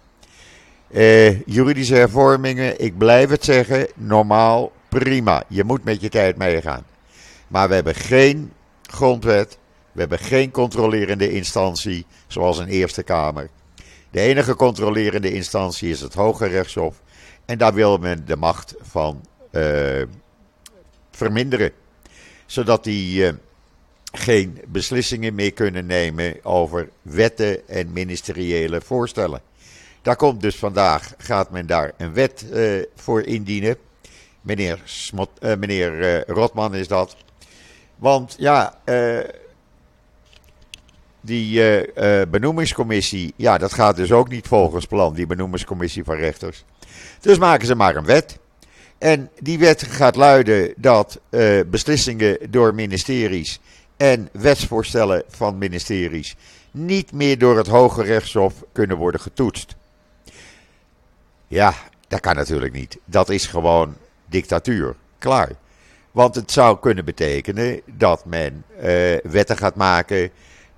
Uh, 0.91 1.41
juridische 1.41 1.95
hervormingen, 1.95 2.81
ik 2.81 2.99
blijf 2.99 3.31
het 3.31 3.45
zeggen, 3.45 3.87
normaal 3.95 4.73
prima. 4.89 5.43
Je 5.49 5.65
moet 5.65 5.85
met 5.85 6.01
je 6.01 6.09
tijd 6.09 6.37
meegaan. 6.37 6.85
Maar 7.49 7.69
we 7.69 7.75
hebben 7.75 7.95
geen 7.95 8.53
grondwet, 8.83 9.59
we 9.93 10.01
hebben 10.01 10.19
geen 10.19 10.51
controlerende 10.51 11.33
instantie, 11.33 12.07
zoals 12.27 12.59
een 12.59 12.69
Eerste 12.69 13.03
Kamer. 13.03 13.49
De 14.11 14.21
enige 14.21 14.55
controlerende 14.55 15.33
instantie 15.33 15.91
is 15.91 16.01
het 16.01 16.15
Hoge 16.15 16.47
Rechtshof. 16.47 17.03
En 17.45 17.59
daar 17.59 17.75
wil 17.75 17.99
men 17.99 18.25
de 18.27 18.37
macht 18.37 18.75
van 18.81 19.25
uh, 19.51 20.03
verminderen. 21.11 21.73
Zodat 22.47 22.85
die 22.85 23.27
uh, 23.27 23.33
geen 24.13 24.61
beslissingen 24.67 25.35
meer 25.35 25.53
kunnen 25.53 25.87
nemen 25.87 26.45
over 26.45 26.89
wetten 27.03 27.69
en 27.69 27.93
ministeriële 27.93 28.81
voorstellen. 28.81 29.41
Daar 30.03 30.17
komt 30.17 30.41
dus 30.41 30.57
vandaag, 30.57 31.15
gaat 31.19 31.51
men 31.51 31.67
daar 31.67 31.93
een 31.97 32.13
wet 32.13 32.45
uh, 32.51 32.83
voor 32.95 33.23
indienen. 33.23 33.77
Meneer, 34.41 34.81
Smot, 34.85 35.31
meneer 35.41 36.25
Rotman 36.27 36.75
is 36.75 36.89
dat. 36.89 37.17
Want 37.97 38.35
ja, 38.39 38.81
die 41.25 41.59
uh, 41.59 41.79
uh, 41.79 42.27
benoemingscommissie, 42.29 43.35
ja, 43.37 43.59
dat 43.59 43.73
gaat 43.73 43.97
dus 43.97 44.13
ook 44.13 44.29
niet 44.29 44.47
volgens 44.47 44.87
plan, 44.87 45.15
die 45.15 45.27
benoemingscommissie 45.27 46.05
van 46.05 46.17
rechters. 46.17 46.65
Dus 47.21 47.39
maken 47.39 47.67
ze 47.67 47.75
maar 47.75 47.97
een 47.97 48.05
wet. 48.05 48.39
En 48.99 49.31
die 49.41 49.59
wet 49.59 49.83
gaat 49.83 50.17
luiden 50.17 50.75
dat 50.77 51.21
uh, 51.31 51.61
beslissingen 51.67 52.39
door 52.51 52.75
ministeries 52.75 53.61
en 53.97 54.29
wetsvoorstellen 54.33 55.23
van 55.29 55.59
ministeries 55.59 56.37
niet 56.71 57.13
meer 57.13 57.39
door 57.39 57.57
het 57.57 57.67
Hoge 57.67 58.03
Rechtshof 58.03 58.55
kunnen 58.73 58.97
worden 58.97 59.21
getoetst. 59.21 59.75
Ja, 61.49 61.75
dat 62.09 62.21
kan 62.21 62.37
natuurlijk 62.37 62.73
niet. 62.73 62.99
Dat 63.05 63.29
is 63.29 63.47
gewoon 63.47 63.97
dictatuur. 64.27 64.95
Klaar. 65.19 65.51
Want 66.11 66.35
het 66.35 66.51
zou 66.53 66.79
kunnen 66.81 67.05
betekenen 67.05 67.81
dat 67.87 68.25
men 68.25 68.65
wetten 69.23 69.57
gaat 69.57 69.75
maken 69.75 70.31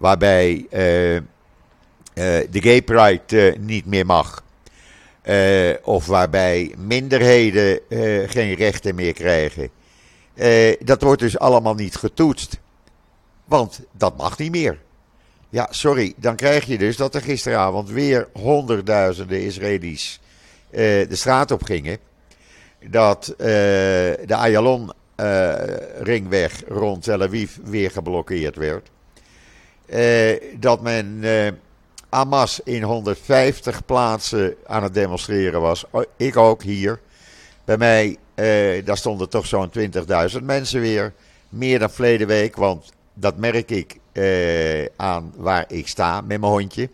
waarbij 0.05 0.67
uh, 0.71 1.15
uh, 1.15 1.23
de 2.51 2.63
gay 2.63 2.83
pride 2.83 3.23
uh, 3.29 3.55
niet 3.59 3.87
meer 3.87 4.07
mag. 4.07 4.43
of 5.83 6.07
waarbij 6.07 6.75
minderheden 6.79 7.81
geen 8.29 8.55
rechten 8.55 8.95
meer 8.95 9.13
krijgen. 9.13 9.71
dat 10.79 11.03
wordt 11.03 11.21
dus 11.21 11.39
allemaal 11.39 11.75
niet 11.75 11.97
getoetst. 11.97 12.61
Want 13.45 13.81
dat 13.93 14.17
mag 14.17 14.39
niet 14.39 14.51
meer. 14.51 14.79
Ja, 15.49 15.67
sorry, 15.71 16.15
dan 16.17 16.37
krijg 16.37 16.65
je 16.65 16.79
dus 16.79 16.97
dat 16.97 17.15
er 17.15 17.21
gisteravond 17.21 17.91
weer 17.91 18.29
honderdduizenden 18.33 19.43
Israëli's 19.43 20.21
de 20.71 21.07
straat 21.11 21.51
op 21.51 21.63
gingen. 21.63 21.99
Dat 22.91 23.35
de 23.37 24.27
Ayalon-ringweg 24.29 26.63
rond 26.69 27.03
Tel 27.03 27.23
Aviv 27.23 27.57
weer 27.63 27.91
geblokkeerd 27.91 28.57
werd. 28.57 28.93
Eh, 29.87 30.41
dat 30.59 30.81
men 30.81 31.19
uh, 31.23 31.49
Hamas 32.09 32.61
in 32.61 32.83
150 32.83 33.85
plaatsen 33.85 34.55
aan 34.67 34.83
het 34.83 34.95
demonstreren 34.95 35.61
was. 35.61 35.85
Ik 36.17 36.37
ook 36.37 36.63
hier. 36.63 37.01
Bij 37.65 37.77
mij, 37.77 38.17
uh, 38.35 38.85
daar 38.85 38.97
stonden 38.97 39.29
toch 39.29 39.47
zo'n 39.47 39.71
20.000 40.37 40.43
mensen 40.43 40.81
weer. 40.81 41.13
Meer 41.49 41.79
dan 41.79 41.91
verleden 41.91 42.27
week, 42.27 42.57
want 42.57 42.93
dat 43.15 43.37
merk 43.37 43.71
ik 43.71 43.99
aan 44.97 45.33
waar 45.37 45.65
ik 45.69 45.89
sta 45.89 46.21
met 46.21 46.41
mijn 46.41 46.53
hondje. 46.53 46.89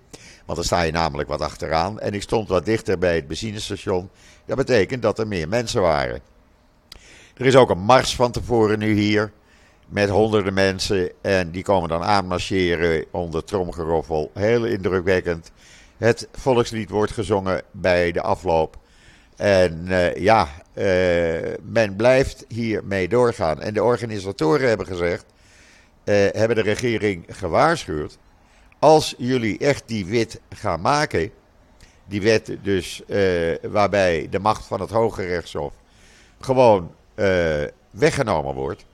Want 0.45 0.59
dan 0.59 0.65
sta 0.65 0.83
je 0.83 0.93
namelijk 0.93 1.29
wat 1.29 1.41
achteraan. 1.41 2.01
En 2.01 2.15
ik 2.15 2.23
stond 2.23 2.49
wat 2.49 2.65
dichter 2.65 2.99
bij 2.99 3.15
het 3.15 3.29
benzinestation. 3.29 4.11
Dat 4.47 4.57
betekent 4.57 5.03
dat 5.03 5.19
er 5.19 5.29
meer 5.29 5.49
mensen 5.49 5.83
waren. 5.83 6.21
Er 7.37 7.47
is 7.47 7.57
ook 7.57 7.71
een 7.71 7.79
mars 7.79 8.15
van 8.15 8.31
tevoren 8.31 8.79
nu 8.79 8.93
hier 8.93 9.33
met 9.91 10.09
honderden 10.09 10.55
mensen. 10.55 11.11
En 11.21 11.51
die 11.51 11.63
komen 11.63 11.89
dan 11.89 12.03
aanmarcheren 12.03 13.05
onder 13.11 13.45
tromgeroffel. 13.45 14.31
Heel 14.35 14.65
indrukwekkend. 14.65 15.51
Het 15.97 16.29
volkslied 16.33 16.91
wordt 16.91 17.13
gezongen 17.13 17.63
bij 17.71 18.13
de 18.13 18.23
afloop. 18.23 18.79
En 19.37 19.85
uh, 19.89 20.17
ja, 20.17 20.49
uh, 20.75 20.85
men 21.63 21.97
blijft 21.97 22.45
hiermee 22.49 23.09
doorgaan. 23.09 23.61
En 23.61 23.75
de 23.75 23.83
organisatoren 23.83 24.69
hebben 24.69 24.87
gezegd, 24.87 25.25
uh, 26.05 26.15
hebben 26.31 26.57
de 26.57 26.63
regering 26.63 27.25
gewaarschuwd. 27.29 28.19
Als 28.79 29.15
jullie 29.19 29.59
echt 29.59 29.83
die 29.87 30.07
wet 30.07 30.41
gaan 30.49 30.81
maken, 30.81 31.31
die 32.07 32.23
wet 32.23 32.57
dus 32.63 33.03
waarbij 33.63 34.27
de 34.31 34.39
macht 34.39 34.65
van 34.65 34.81
het 34.81 34.91
Hoge 34.91 35.27
Rechtshof 35.27 35.75
gewoon 36.41 36.95
weggenomen 37.91 38.55
wordt 38.55 38.85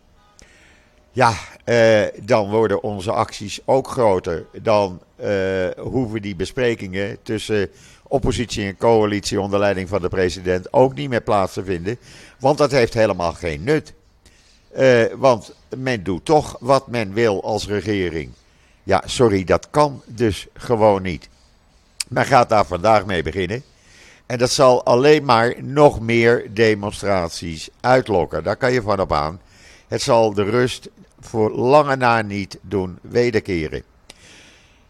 ja, 1.16 1.35
uh, 1.64 2.06
dan 2.23 2.50
worden 2.50 2.82
onze 2.82 3.12
acties 3.12 3.61
ook 3.64 3.88
groter. 3.88 4.44
Dan 4.62 5.00
uh, 5.20 5.68
hoeven 5.78 6.23
die 6.23 6.37
besprekingen 6.37 7.18
tussen 7.23 7.70
oppositie 8.02 8.66
en 8.66 8.76
coalitie 8.76 9.40
onder 9.40 9.58
leiding 9.58 9.88
van 9.88 10.00
de 10.00 10.08
president 10.08 10.73
ook 10.73 10.94
niet 10.94 11.08
meer 11.08 11.20
plaats 11.20 11.52
te 11.52 11.64
vinden. 11.64 11.99
Want 12.38 12.58
dat 12.58 12.70
heeft 12.70 12.94
helemaal 12.94 13.32
geen 13.32 13.64
nut. 13.64 13.92
Uh, 14.78 15.04
want 15.14 15.54
men 15.76 16.02
doet 16.02 16.25
toch 16.25 16.56
wat 16.61 16.87
men 16.87 17.12
wil 17.12 17.44
als 17.44 17.66
regering. 17.66 18.30
Ja, 18.82 19.02
sorry, 19.04 19.44
dat 19.44 19.70
kan 19.70 20.02
dus 20.06 20.46
gewoon 20.54 21.02
niet. 21.02 21.28
Men 22.08 22.25
gaat 22.25 22.49
daar 22.49 22.66
vandaag 22.66 23.06
mee 23.06 23.23
beginnen. 23.23 23.62
En 24.26 24.38
dat 24.38 24.50
zal 24.50 24.85
alleen 24.85 25.25
maar 25.25 25.54
nog 25.62 26.00
meer 26.00 26.54
demonstraties 26.54 27.68
uitlokken. 27.80 28.44
Daar 28.44 28.56
kan 28.56 28.73
je 28.73 28.82
van 28.82 29.00
op 29.00 29.12
aan. 29.12 29.40
Het 29.88 30.02
zal 30.02 30.35
de 30.35 30.42
rust 30.42 30.88
voor 31.20 31.50
lange 31.50 31.96
na 31.96 32.23
niet 32.23 32.58
doen 32.62 32.99
wederkeren. 33.02 33.82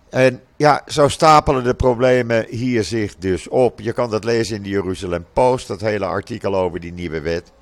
En 0.08 0.40
ja, 0.56 0.82
zo 0.86 1.08
stapelen 1.08 1.64
de 1.64 1.74
problemen 1.74 2.46
hier 2.48 2.84
zich 2.84 3.16
dus 3.16 3.48
op. 3.48 3.80
Je 3.80 3.92
kan 3.92 4.10
dat 4.10 4.24
lezen 4.24 4.56
in 4.56 4.62
de 4.62 4.68
Jeruzalem 4.68 5.26
Post, 5.32 5.68
dat 5.68 5.80
hele 5.80 6.04
artikel 6.04 6.56
over 6.56 6.80
die 6.80 6.92
nieuwe 6.92 7.20
wet. 7.20 7.52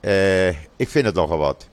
Uh, 0.00 0.48
ik 0.76 0.88
vind 0.88 1.06
het 1.06 1.14
nogal 1.14 1.38
wat. 1.38 1.68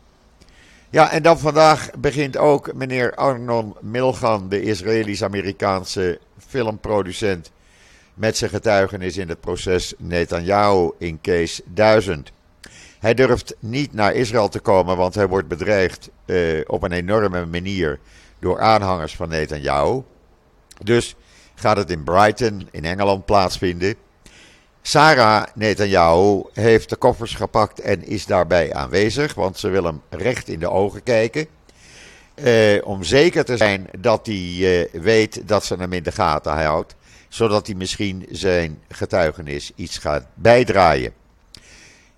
Ja, 0.89 1.11
en 1.11 1.23
dan 1.23 1.39
vandaag 1.39 1.89
begint 1.97 2.37
ook 2.37 2.73
meneer 2.73 3.15
Arnon 3.15 3.75
Milgan, 3.81 4.49
de 4.49 4.61
Israëlisch-Amerikaanse 4.61 6.19
filmproducent, 6.47 7.51
met 8.13 8.37
zijn 8.37 8.49
getuigenis 8.49 9.17
in 9.17 9.29
het 9.29 9.39
proces 9.39 9.93
Netanyahu 9.97 10.91
in 10.97 11.21
case 11.21 11.61
1000. 11.65 12.31
Hij 13.03 13.13
durft 13.13 13.55
niet 13.59 13.93
naar 13.93 14.13
Israël 14.13 14.49
te 14.49 14.59
komen, 14.59 14.97
want 14.97 15.15
hij 15.15 15.27
wordt 15.27 15.47
bedreigd 15.47 16.09
uh, 16.25 16.61
op 16.67 16.83
een 16.83 16.91
enorme 16.91 17.45
manier 17.45 17.99
door 18.39 18.59
aanhangers 18.59 19.15
van 19.15 19.29
Netanyahu. 19.29 20.01
Dus 20.83 21.15
gaat 21.55 21.77
het 21.77 21.89
in 21.89 22.03
Brighton 22.03 22.67
in 22.71 22.85
Engeland 22.85 23.25
plaatsvinden. 23.25 23.95
Sarah 24.81 25.43
Netanyahu 25.55 26.43
heeft 26.53 26.89
de 26.89 26.95
koffers 26.95 27.35
gepakt 27.35 27.79
en 27.79 28.03
is 28.03 28.25
daarbij 28.25 28.73
aanwezig, 28.73 29.33
want 29.33 29.57
ze 29.57 29.69
wil 29.69 29.83
hem 29.83 30.01
recht 30.09 30.47
in 30.47 30.59
de 30.59 30.69
ogen 30.69 31.03
kijken. 31.03 31.47
Uh, 32.35 32.87
om 32.87 33.03
zeker 33.03 33.45
te 33.45 33.57
zijn 33.57 33.89
dat 33.99 34.25
hij 34.25 34.35
uh, 34.35 35.01
weet 35.01 35.47
dat 35.47 35.65
ze 35.65 35.75
hem 35.75 35.93
in 35.93 36.03
de 36.03 36.11
gaten 36.11 36.51
houdt, 36.51 36.95
zodat 37.29 37.67
hij 37.67 37.75
misschien 37.75 38.25
zijn 38.29 38.81
getuigenis 38.89 39.71
iets 39.75 39.97
gaat 39.97 40.25
bijdraaien. 40.33 41.22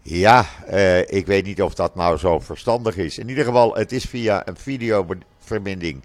Ja, 0.07 0.45
uh, 0.71 0.99
ik 0.99 1.25
weet 1.25 1.45
niet 1.45 1.61
of 1.61 1.73
dat 1.73 1.95
nou 1.95 2.17
zo 2.17 2.39
verstandig 2.39 2.97
is. 2.97 3.17
In 3.17 3.29
ieder 3.29 3.45
geval, 3.45 3.75
het 3.75 3.91
is 3.91 4.05
via 4.05 4.47
een 4.47 4.57
videoverbinding 4.57 6.03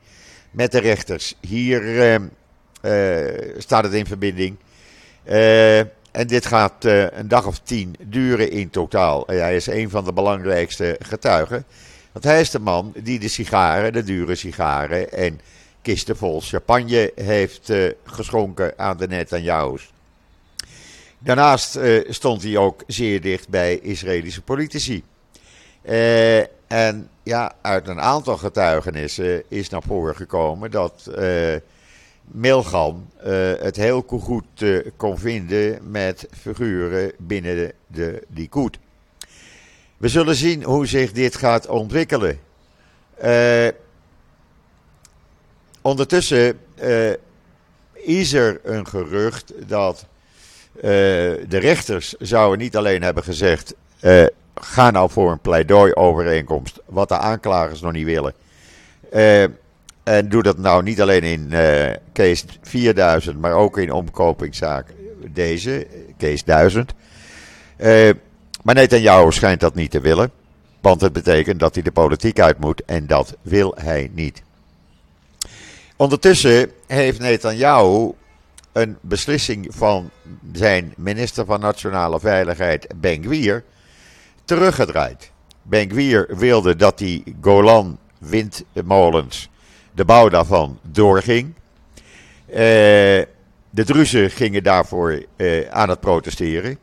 met 0.50 0.72
de 0.72 0.78
rechters. 0.78 1.34
Hier 1.40 1.82
uh, 1.82 2.14
uh, 2.82 3.54
staat 3.58 3.84
het 3.84 3.92
in 3.92 4.06
verbinding. 4.06 4.56
en 6.12 6.26
dit 6.26 6.46
gaat 6.46 6.84
een 6.84 7.28
dag 7.28 7.46
of 7.46 7.58
tien 7.58 7.94
duren 8.04 8.50
in 8.50 8.70
totaal. 8.70 9.24
hij 9.26 9.56
is 9.56 9.66
een 9.66 9.90
van 9.90 10.04
de 10.04 10.12
belangrijkste 10.12 10.96
getuigen. 10.98 11.64
Want 12.12 12.24
hij 12.24 12.40
is 12.40 12.50
de 12.50 12.58
man 12.58 12.92
die 13.02 13.18
de 13.18 13.28
sigaren, 13.28 13.92
de 13.92 14.02
dure 14.02 14.34
sigaren 14.34 15.12
en 15.12 15.40
kisten 15.82 16.16
vol 16.16 16.40
champagne 16.40 17.12
heeft 17.14 17.72
geschonken 18.04 18.72
aan 18.76 18.96
de 18.96 19.08
Netanyahu's. 19.08 19.90
Daarnaast 21.22 21.76
uh, 21.76 22.04
stond 22.08 22.42
hij 22.42 22.56
ook 22.56 22.82
zeer 22.86 23.20
dicht 23.20 23.48
bij 23.48 23.78
Israëlische 23.78 24.42
politici. 24.42 25.02
Uh, 25.82 26.38
en 26.66 27.08
ja, 27.22 27.52
uit 27.60 27.88
een 27.88 28.00
aantal 28.00 28.36
getuigenissen 28.36 29.42
is 29.48 29.68
naar 29.68 29.82
voren 29.82 30.16
gekomen 30.16 30.70
dat 30.70 31.10
Milgram 32.24 33.08
het 33.58 33.76
heel 33.76 34.04
goed 34.06 34.64
kon 34.96 35.18
vinden 35.18 35.90
met 35.90 36.28
figuren 36.30 37.12
binnen 37.18 37.56
de, 37.56 37.74
de 37.86 38.22
Likud. 38.34 38.78
We 39.96 40.08
zullen 40.08 40.34
zien 40.34 40.62
hoe 40.64 40.86
zich 40.86 41.12
dit 41.12 41.36
gaat 41.36 41.66
ontwikkelen. 41.66 42.40
Uh, 43.24 43.68
ondertussen 45.80 46.58
uh, 46.82 47.12
is 47.92 48.32
er 48.32 48.60
een 48.62 48.86
gerucht 48.86 49.52
dat 49.68 50.06
uh, 50.06 50.19
de 50.72 51.46
rechters 51.48 52.14
zouden 52.18 52.58
niet 52.58 52.76
alleen 52.76 53.02
hebben 53.02 53.22
gezegd: 53.22 53.74
ga 54.54 54.90
nou 54.90 55.10
voor 55.10 55.30
een 55.30 55.40
pleidooi-overeenkomst, 55.40 56.80
wat 56.86 57.08
de 57.08 57.18
aanklagers 57.18 57.80
nog 57.80 57.92
niet 57.92 58.04
willen. 58.04 58.34
en 60.02 60.28
doe 60.28 60.42
dat 60.42 60.58
nou 60.58 60.82
niet 60.82 61.00
alleen 61.00 61.22
in 61.22 61.52
case 62.12 62.44
4000, 62.62 63.40
maar 63.40 63.52
ook 63.52 63.78
in 63.78 63.92
omkopingszaak 63.92 64.86
deze, 65.32 65.86
case 66.18 66.44
1000. 66.44 66.94
Maar 68.62 68.74
Netanyahu 68.74 69.32
schijnt 69.32 69.60
dat 69.60 69.74
niet 69.74 69.90
te 69.90 70.00
willen. 70.00 70.30
Want 70.80 71.00
het 71.00 71.12
betekent 71.12 71.60
dat 71.60 71.74
hij 71.74 71.82
de 71.82 71.92
politiek 71.92 72.40
uit 72.40 72.58
moet 72.58 72.84
en 72.84 73.06
dat 73.06 73.36
wil 73.42 73.74
hij 73.78 74.10
niet. 74.12 74.42
Ondertussen 75.96 76.70
heeft 76.86 77.18
Netanyahu 77.18 78.12
een 78.72 78.96
beslissing 79.00 79.66
van 79.70 80.10
zijn 80.52 80.94
minister 80.96 81.44
van 81.44 81.60
Nationale 81.60 82.20
Veiligheid, 82.20 82.86
Ben 82.96 83.22
Gvir, 83.22 83.64
teruggedraaid. 84.44 85.30
Ben 85.62 85.90
Gvir 85.90 86.36
wilde 86.36 86.76
dat 86.76 86.98
die 86.98 87.36
Golan 87.40 87.98
windmolens, 88.18 89.48
de 89.92 90.04
bouw 90.04 90.28
daarvan, 90.28 90.78
doorging. 90.82 91.54
Uh, 92.48 92.56
de 93.70 93.84
Druzen 93.84 94.30
gingen 94.30 94.62
daarvoor 94.62 95.24
uh, 95.36 95.68
aan 95.70 95.88
het 95.88 96.00
protesteren. 96.00 96.78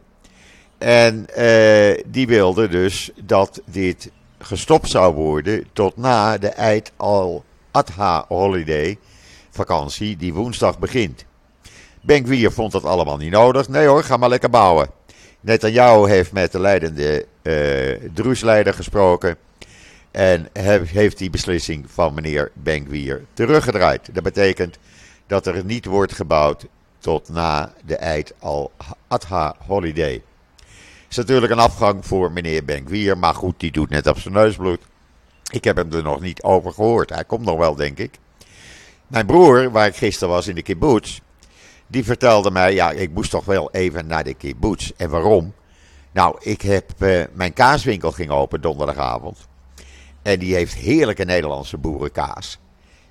En 0.77 1.25
uh, 1.37 2.03
die 2.05 2.27
wilde 2.27 2.67
dus 2.67 3.11
dat 3.23 3.61
dit 3.65 4.11
gestopt 4.39 4.89
zou 4.89 5.13
worden 5.13 5.67
tot 5.73 5.97
na 5.97 6.37
de 6.37 6.47
Eid 6.47 6.91
al-Adha 6.95 8.25
holiday 8.27 8.97
vakantie 9.49 10.17
die 10.17 10.33
woensdag 10.33 10.79
begint. 10.79 11.25
Benkwier 12.07 12.51
vond 12.51 12.71
dat 12.71 12.83
allemaal 12.83 13.17
niet 13.17 13.31
nodig. 13.31 13.69
Nee 13.69 13.87
hoor, 13.87 14.03
ga 14.03 14.17
maar 14.17 14.29
lekker 14.29 14.49
bouwen. 14.49 14.89
Netanyahu 15.39 16.09
heeft 16.09 16.31
met 16.31 16.51
de 16.51 16.59
leidende 16.59 17.25
uh, 17.43 18.73
gesproken. 18.73 19.37
En 20.11 20.49
heeft 20.53 21.17
die 21.17 21.29
beslissing 21.29 21.85
van 21.91 22.13
meneer 22.13 22.51
Benkwier 22.53 23.25
teruggedraaid. 23.33 24.09
Dat 24.13 24.23
betekent 24.23 24.77
dat 25.27 25.47
er 25.47 25.65
niet 25.65 25.85
wordt 25.85 26.13
gebouwd 26.13 26.65
tot 26.99 27.29
na 27.29 27.73
de 27.85 27.95
Eid 27.95 28.33
al-Adha 28.39 29.55
holiday. 29.65 30.21
Is 31.09 31.15
natuurlijk 31.15 31.51
een 31.51 31.59
afgang 31.59 32.05
voor 32.05 32.31
meneer 32.31 32.65
Benkwier, 32.65 33.17
maar 33.17 33.33
goed, 33.33 33.59
die 33.59 33.71
doet 33.71 33.89
net 33.89 34.07
op 34.07 34.19
zijn 34.19 34.33
neusbloed. 34.33 34.81
Ik 35.51 35.63
heb 35.63 35.75
hem 35.75 35.93
er 35.93 36.03
nog 36.03 36.21
niet 36.21 36.43
over 36.43 36.71
gehoord. 36.71 37.09
Hij 37.09 37.23
komt 37.23 37.45
nog 37.45 37.57
wel, 37.57 37.75
denk 37.75 37.97
ik. 37.97 38.19
Mijn 39.07 39.25
broer, 39.25 39.71
waar 39.71 39.87
ik 39.87 39.95
gisteren 39.95 40.33
was 40.33 40.47
in 40.47 40.55
de 40.55 40.61
kibbutz, 40.61 41.19
die 41.87 42.03
vertelde 42.03 42.51
mij, 42.51 42.73
ja, 42.73 42.91
ik 42.91 43.11
moest 43.11 43.31
toch 43.31 43.45
wel 43.45 43.71
even 43.71 44.07
naar 44.07 44.23
de 44.23 44.33
kibbutz. 44.33 44.91
En 44.97 45.09
waarom? 45.09 45.53
Nou, 46.11 46.37
ik 46.39 46.61
heb, 46.61 46.91
uh, 46.99 47.23
mijn 47.33 47.53
kaaswinkel 47.53 48.11
ging 48.11 48.29
open 48.29 48.61
donderdagavond. 48.61 49.47
En 50.21 50.39
die 50.39 50.55
heeft 50.55 50.73
heerlijke 50.73 51.23
Nederlandse 51.23 51.77
boerenkaas. 51.77 52.59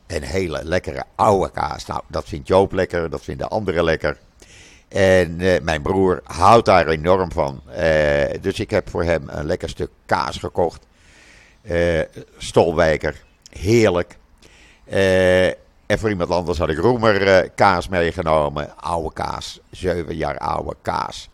En 0.07 0.23
hele 0.23 0.65
lekkere 0.65 1.05
oude 1.15 1.51
kaas. 1.51 1.87
Nou, 1.87 2.03
dat 2.09 2.25
vindt 2.25 2.49
Joop 2.49 2.73
lekker, 2.73 3.11
dat 3.11 3.25
vinden 3.25 3.49
anderen 3.49 3.85
lekker. 3.85 4.19
En 4.89 5.41
uh, 5.41 5.61
mijn 5.61 5.83
broer 5.83 6.21
houdt 6.25 6.67
daar 6.67 6.89
enorm 6.89 7.33
van. 7.33 7.63
Uh, 7.69 8.25
dus 8.41 8.61
ik 8.61 8.71
heb 8.71 8.91
voor 8.91 9.05
hem 9.05 9.25
een 9.27 9.47
lekker 9.47 9.69
stuk 9.69 9.91
kaas 10.07 10.37
gekocht. 10.37 10.87
Stolwijker, 12.39 13.25
heerlijk. 13.51 14.19
En 15.87 15.99
voor 15.99 16.11
iemand 16.11 16.31
anders 16.31 16.59
had 16.59 16.69
ik 16.69 16.79
Roemer 16.79 17.51
kaas 17.51 17.89
meegenomen. 17.89 18.77
Oude 18.77 19.13
kaas, 19.13 19.61
zeven 19.71 20.17
jaar 20.17 20.39
oude 20.39 20.75
kaas. 20.83 21.29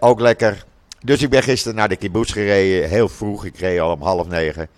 ook 0.00 0.20
lekker. 0.20 0.64
Dus 1.04 1.22
ik 1.22 1.30
ben 1.30 1.42
gisteren 1.42 1.76
naar 1.76 1.88
de 1.88 1.96
kibbutz 1.96 2.32
gereden, 2.32 2.88
heel 2.88 3.08
vroeg. 3.08 3.44
Ik 3.44 3.58
reed 3.58 3.80
al 3.80 3.92
om 3.92 4.02
half 4.02 4.28
negen. 4.28 4.68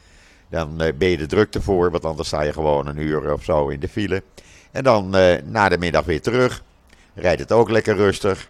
Dan 0.51 0.77
ben 0.77 1.09
je 1.09 1.17
de 1.17 1.27
drukte 1.27 1.63
voor, 1.63 1.91
want 1.91 2.05
anders 2.05 2.29
sta 2.29 2.43
je 2.43 2.53
gewoon 2.53 2.87
een 2.87 2.99
uur 2.99 3.33
of 3.33 3.45
zo 3.45 3.69
in 3.69 3.81
de 3.81 3.89
file. 3.89 4.23
En 4.71 4.85
dan 4.85 5.11
na 5.45 5.69
de 5.69 5.79
middag 5.79 6.05
weer 6.05 6.21
terug 6.21 6.63
rijdt 7.15 7.41
het 7.41 7.53
ook 7.53 7.71
lekker 7.71 7.97
rustig. 7.97 8.49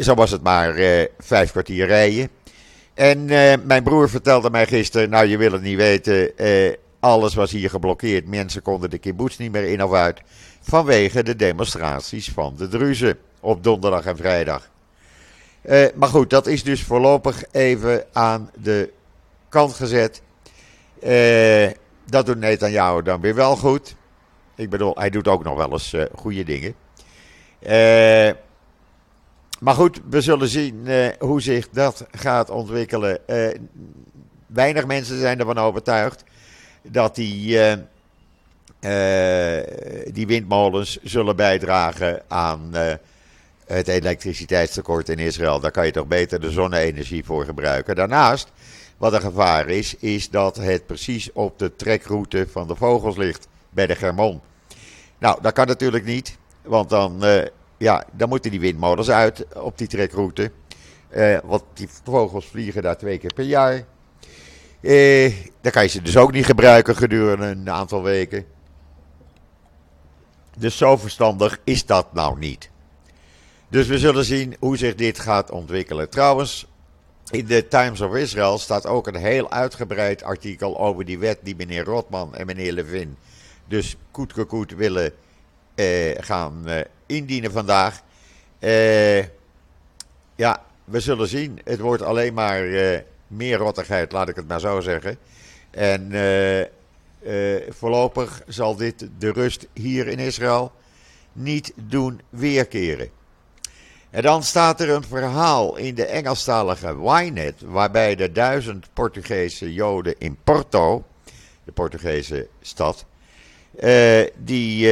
Zo 0.00 0.14
was 0.14 0.30
het 0.30 0.42
maar 0.42 0.74
vijf 1.18 1.50
kwartier 1.50 1.86
rijden. 1.86 2.28
En 2.94 3.24
mijn 3.66 3.82
broer 3.82 4.10
vertelde 4.10 4.50
mij 4.50 4.66
gisteren, 4.66 5.10
nou 5.10 5.26
je 5.26 5.36
wil 5.36 5.52
het 5.52 5.62
niet 5.62 5.76
weten, 5.76 6.32
alles 7.04 7.34
was 7.34 7.50
hier 7.50 7.70
geblokkeerd. 7.70 8.26
Mensen 8.26 8.62
konden 8.62 8.90
de 8.90 8.98
kibbutz 8.98 9.36
niet 9.36 9.52
meer 9.52 9.64
in 9.64 9.82
of 9.82 9.92
uit. 9.92 10.20
Vanwege 10.60 11.22
de 11.22 11.36
demonstraties 11.36 12.30
van 12.30 12.54
de 12.56 12.68
Druzen 12.68 13.18
op 13.40 13.64
donderdag 13.64 14.04
en 14.04 14.16
vrijdag. 14.16 14.70
maar 15.94 16.08
goed, 16.08 16.30
dat 16.30 16.46
is 16.46 16.62
dus 16.62 16.82
voorlopig 16.82 17.44
even 17.50 18.04
aan 18.12 18.50
de 18.62 18.92
kant 19.48 19.74
gezet. 19.74 20.22
dat 22.06 22.26
doet 22.26 22.38
Netanyahu 22.38 23.02
dan 23.02 23.20
weer 23.20 23.34
wel 23.34 23.56
goed. 23.56 23.96
Ik 24.56 24.70
bedoel, 24.70 24.94
hij 24.94 25.10
doet 25.10 25.28
ook 25.28 25.44
nog 25.44 25.56
wel 25.56 25.72
eens 25.72 25.94
goede 26.14 26.44
dingen. 26.44 26.74
Maar 29.60 29.74
goed, 29.74 30.00
we 30.10 30.20
zullen 30.20 30.48
zien 30.48 30.88
hoe 31.18 31.42
zich 31.42 31.68
dat 31.68 32.06
gaat 32.10 32.50
ontwikkelen. 32.50 33.18
Weinig 34.46 34.86
mensen 34.86 35.18
zijn 35.18 35.38
ervan 35.38 35.58
overtuigd 35.58 36.24
dat 36.88 37.14
die, 37.14 37.58
die 40.12 40.26
windmolens 40.26 40.98
zullen 41.02 41.36
bijdragen 41.36 42.22
aan 42.28 42.72
het 43.66 43.88
elektriciteitstekort 43.88 45.08
in 45.08 45.18
Israël. 45.18 45.60
Daar 45.60 45.70
kan 45.70 45.86
je 45.86 45.92
toch 45.92 46.06
beter 46.06 46.40
de 46.40 46.50
zonne-energie 46.50 47.24
voor 47.24 47.44
gebruiken. 47.44 47.94
Daarnaast, 47.94 48.52
wat 48.96 49.12
een 49.12 49.20
gevaar 49.20 49.68
is, 49.68 49.96
is 49.96 50.30
dat 50.30 50.56
het 50.56 50.86
precies 50.86 51.32
op 51.32 51.58
de 51.58 51.76
trekroute 51.76 52.46
van 52.50 52.68
de 52.68 52.76
vogels 52.76 53.16
ligt 53.16 53.48
bij 53.70 53.86
de 53.86 53.94
Germon. 53.94 54.40
Nou, 55.18 55.42
dat 55.42 55.52
kan 55.52 55.66
natuurlijk 55.66 56.04
niet. 56.04 56.36
Want 56.62 56.90
dan, 56.90 57.22
ja, 57.76 58.04
dan 58.12 58.28
moeten 58.28 58.50
die 58.50 58.60
windmolens 58.60 59.10
uit 59.10 59.46
op 59.54 59.78
die 59.78 59.86
trekroute. 59.86 60.50
Want 61.44 61.62
die 61.74 61.88
vogels 62.04 62.46
vliegen 62.46 62.82
daar 62.82 62.98
twee 62.98 63.18
keer 63.18 63.32
per 63.34 63.44
jaar. 63.44 63.84
Uh, 64.80 65.32
dan 65.64 65.72
kan 65.72 65.82
je 65.82 65.88
ze 65.88 66.02
dus 66.02 66.16
ook 66.16 66.32
niet 66.32 66.44
gebruiken 66.44 66.96
gedurende 66.96 67.46
een 67.46 67.70
aantal 67.70 68.02
weken. 68.02 68.44
Dus 70.56 70.76
zo 70.76 70.96
verstandig 70.96 71.60
is 71.64 71.86
dat 71.86 72.12
nou 72.12 72.38
niet. 72.38 72.70
Dus 73.68 73.86
we 73.86 73.98
zullen 73.98 74.24
zien 74.24 74.56
hoe 74.58 74.76
zich 74.76 74.94
dit 74.94 75.18
gaat 75.18 75.50
ontwikkelen. 75.50 76.10
Trouwens, 76.10 76.66
in 77.30 77.46
de 77.46 77.68
Times 77.68 78.00
of 78.00 78.14
Israel 78.14 78.58
staat 78.58 78.86
ook 78.86 79.06
een 79.06 79.14
heel 79.14 79.50
uitgebreid 79.50 80.22
artikel 80.22 80.78
over 80.78 81.04
die 81.04 81.18
wet 81.18 81.38
die 81.42 81.56
meneer 81.56 81.84
Rotman 81.84 82.34
en 82.34 82.46
meneer 82.46 82.72
Levin 82.72 83.16
dus 83.68 83.96
koet 84.10 84.74
willen 84.76 85.12
uh, 85.74 86.14
gaan 86.18 86.62
uh, 86.66 86.80
indienen 87.06 87.52
vandaag. 87.52 88.02
Uh, 88.60 89.18
ja, 90.34 90.64
we 90.84 91.00
zullen 91.00 91.28
zien. 91.28 91.60
Het 91.64 91.80
wordt 91.80 92.02
alleen 92.02 92.34
maar 92.34 92.62
meer 93.26 93.56
rottigheid, 93.56 94.12
laat 94.12 94.28
ik 94.28 94.36
het 94.36 94.48
maar 94.48 94.60
zo 94.60 94.80
zeggen. 94.80 95.18
En 95.74 96.12
voorlopig 97.68 98.42
zal 98.46 98.76
dit 98.76 99.08
de 99.18 99.32
rust 99.32 99.66
hier 99.72 100.06
in 100.06 100.18
Israël 100.18 100.72
niet 101.32 101.72
doen 101.76 102.20
weerkeren. 102.28 103.08
En 104.10 104.22
dan 104.22 104.42
staat 104.42 104.80
er 104.80 104.90
een 104.90 105.04
verhaal 105.04 105.76
in 105.76 105.94
de 105.94 106.06
Engelstalige 106.06 106.96
Ynet, 107.02 107.60
waarbij 107.60 108.14
de 108.14 108.32
duizend 108.32 108.88
Portugese 108.92 109.72
Joden 109.72 110.14
in 110.18 110.36
Porto, 110.44 111.04
de 111.64 111.72
Portugese 111.72 112.48
stad, 112.60 113.04
die 114.36 114.88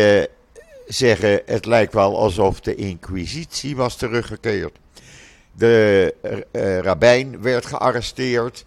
zeggen: 0.87 1.43
het 1.47 1.67
lijkt 1.67 1.93
wel 1.93 2.19
alsof 2.19 2.61
de 2.61 2.75
Inquisitie 2.75 3.77
was 3.77 3.97
teruggekeerd. 3.97 4.79
De 5.53 6.15
uh, 6.53 6.79
rabbijn 6.79 7.43
werd 7.43 7.67
gearresteerd. 7.67 8.65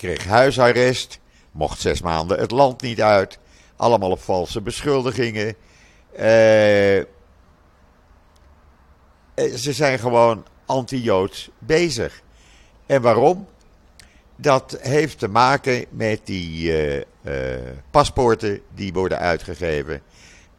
Kreeg 0.00 0.24
huisarrest, 0.24 1.20
mocht 1.52 1.80
zes 1.80 2.02
maanden 2.02 2.38
het 2.38 2.50
land 2.50 2.80
niet 2.80 3.00
uit. 3.00 3.38
Allemaal 3.76 4.10
op 4.10 4.20
valse 4.20 4.60
beschuldigingen. 4.60 5.54
ze 9.36 9.72
zijn 9.72 9.98
gewoon 9.98 10.46
anti-Joods 10.66 11.50
bezig. 11.58 12.22
En 12.86 13.02
waarom? 13.02 13.48
Dat 14.36 14.78
heeft 14.80 15.18
te 15.18 15.28
maken 15.28 15.84
met 15.90 16.20
die 16.24 16.72
uh, 16.72 17.02
paspoorten 17.90 18.60
die 18.74 18.92
worden 18.92 19.18
uitgegeven. 19.18 20.02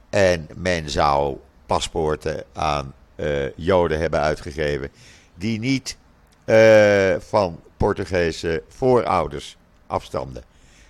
En 0.10 0.50
men 0.56 0.90
zou 0.90 1.38
paspoorten 1.66 2.44
aan 2.54 2.94
Joden 3.56 4.00
hebben 4.00 4.20
uitgegeven 4.20 4.90
die 5.36 5.60
niet 5.60 5.98
van 7.20 7.60
Portugese 7.78 8.64
voorouders 8.68 9.58
afstamden. 9.88 10.44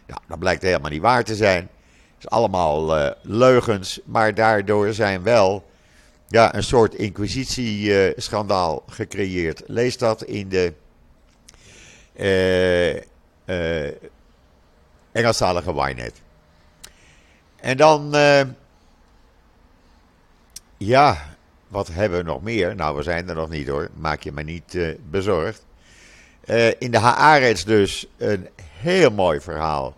Nou, 0.08 0.20
dat 0.28 0.40
blijkt 0.40 0.62
helemaal 0.62 0.92
niet 0.92 1.02
waar 1.02 1.24
te 1.24 1.36
zijn. 1.36 1.70
Het 2.14 2.24
is 2.24 2.30
allemaal 2.30 3.14
leugens, 3.22 4.00
maar 4.06 4.34
daardoor 4.34 4.94
zijn 4.94 5.24
wel 5.24 5.70
ja, 6.28 6.56
een 6.56 6.64
soort 6.64 6.94
inquisitieschandaal 6.94 8.84
gecreëerd. 8.88 9.62
Lees 9.66 9.98
dat 9.98 10.24
in 10.24 10.50
de 10.50 10.74
uh, 12.16 12.96
uh, 13.46 13.92
Engelstalige 15.12 15.74
Wynet. 15.74 16.22
En 17.56 17.78
dan, 17.78 18.16
ja, 20.78 21.31
wat 21.72 21.88
hebben 21.88 22.18
we 22.18 22.24
nog 22.24 22.42
meer? 22.42 22.76
Nou, 22.76 22.96
we 22.96 23.04
zijn 23.04 23.30
er 23.30 23.36
nog 23.36 23.50
niet 23.50 23.68
hoor, 23.68 23.90
maak 23.94 24.22
je 24.22 24.32
me 24.32 24.44
niet 24.44 24.78
bezorgd. 25.10 25.66
in 26.80 26.92
de 26.92 27.00
Haaretz 27.00 27.64
dus 27.64 28.08
een 28.18 28.50
heel 28.62 29.12
mooi 29.12 29.40
verhaal, 29.40 29.96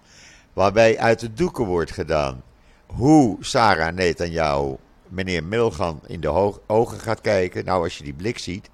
waarbij 0.53 0.99
uit 0.99 1.19
de 1.19 1.33
doeken 1.33 1.65
wordt 1.65 1.91
gedaan 1.91 2.43
hoe 2.85 3.37
Sarah 3.39 3.93
Netanyahu 3.93 4.75
meneer 5.07 5.43
Milgan 5.43 5.99
in 6.07 6.19
de 6.19 6.59
ogen 6.67 6.99
gaat 6.99 7.21
kijken. 7.21 7.65
Nou, 7.65 7.83
als 7.83 7.97
je 7.97 8.03
die 8.03 8.13
blik 8.13 8.37
ziet, 8.37 8.69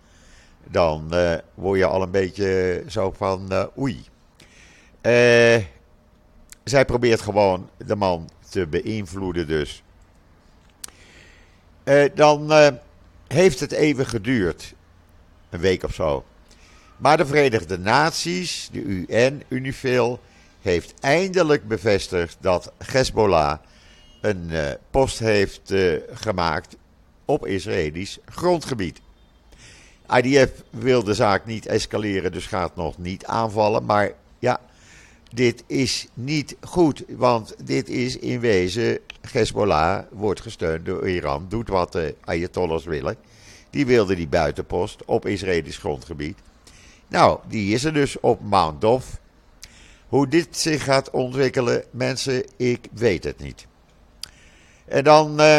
dan 0.64 1.08
uh, 1.14 1.34
word 1.54 1.80
je 1.80 1.86
al 1.86 2.02
een 2.02 2.12
beetje 2.12 2.84
zo 2.88 3.12
van 3.12 3.70
oei. 3.78 4.04
Zij 6.64 6.86
probeert 6.86 7.22
gewoon 7.22 7.70
de 7.78 7.96
man 7.96 8.30
te 8.50 8.68
beïnvloeden 8.68 9.48
dus. 9.48 9.84
dan 12.14 12.52
heeft 13.34 13.60
het 13.60 13.72
even 13.72 14.06
geduurd, 14.06 14.74
een 15.50 15.60
week 15.60 15.84
of 15.84 15.94
zo. 15.94 16.26
Maar 16.98 17.18
de 17.18 17.26
Verenigde 17.26 17.78
Naties, 17.78 18.70
de 18.72 18.82
UN, 18.82 19.44
UNIFIL, 19.48 20.20
heeft 20.62 20.94
eindelijk 21.00 21.68
bevestigd 21.68 22.38
dat 22.42 22.72
Hezbollah 22.78 23.58
een 24.22 24.52
post 24.92 25.20
heeft 25.20 25.74
gemaakt 26.12 26.76
op 27.26 27.46
Israëlisch 27.46 28.18
grondgebied. 28.26 29.02
IDF 30.16 30.64
wil 30.70 31.04
de 31.04 31.14
zaak 31.14 31.46
niet 31.46 31.66
escaleren, 31.66 32.32
dus 32.32 32.46
gaat 32.46 32.76
nog 32.76 32.98
niet 32.98 33.26
aanvallen. 33.26 33.86
Maar 33.86 34.12
ja, 34.40 34.60
dit 35.30 35.64
is 35.68 36.08
niet 36.14 36.56
goed, 36.62 37.04
want 37.08 37.56
dit 37.64 37.90
is 37.90 38.18
in 38.18 38.40
wezen, 38.40 39.00
Hezbollah 39.32 40.04
wordt 40.12 40.42
gesteund 40.42 40.86
door 40.86 41.10
Iran, 41.10 41.46
doet 41.50 41.68
wat 41.68 41.92
de 41.92 42.16
Ayatollahs 42.24 42.86
willen. 42.86 43.16
Die 43.70 43.86
wilden 43.86 44.16
die 44.16 44.28
buitenpost 44.28 45.06
op 45.06 45.26
Israëlisch 45.26 45.78
grondgebied. 45.78 46.38
Nou, 47.08 47.40
die 47.48 47.74
is 47.74 47.84
er 47.84 47.94
dus 47.94 48.20
op 48.20 48.42
Mount 48.42 48.82
Dof. 48.82 49.20
Hoe 50.08 50.28
dit 50.28 50.58
zich 50.58 50.84
gaat 50.84 51.10
ontwikkelen, 51.10 51.84
mensen, 51.92 52.44
ik 52.58 52.88
weet 52.92 53.24
het 53.24 53.40
niet. 53.40 53.68
En 54.86 55.04
dan, 55.04 55.42
uh, 55.42 55.58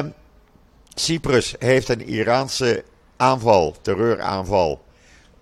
Cyprus 0.94 1.54
heeft 1.58 1.88
een 1.88 2.06
Iraanse 2.06 2.84
aanval, 3.16 3.74
terreuraanval 3.80 4.82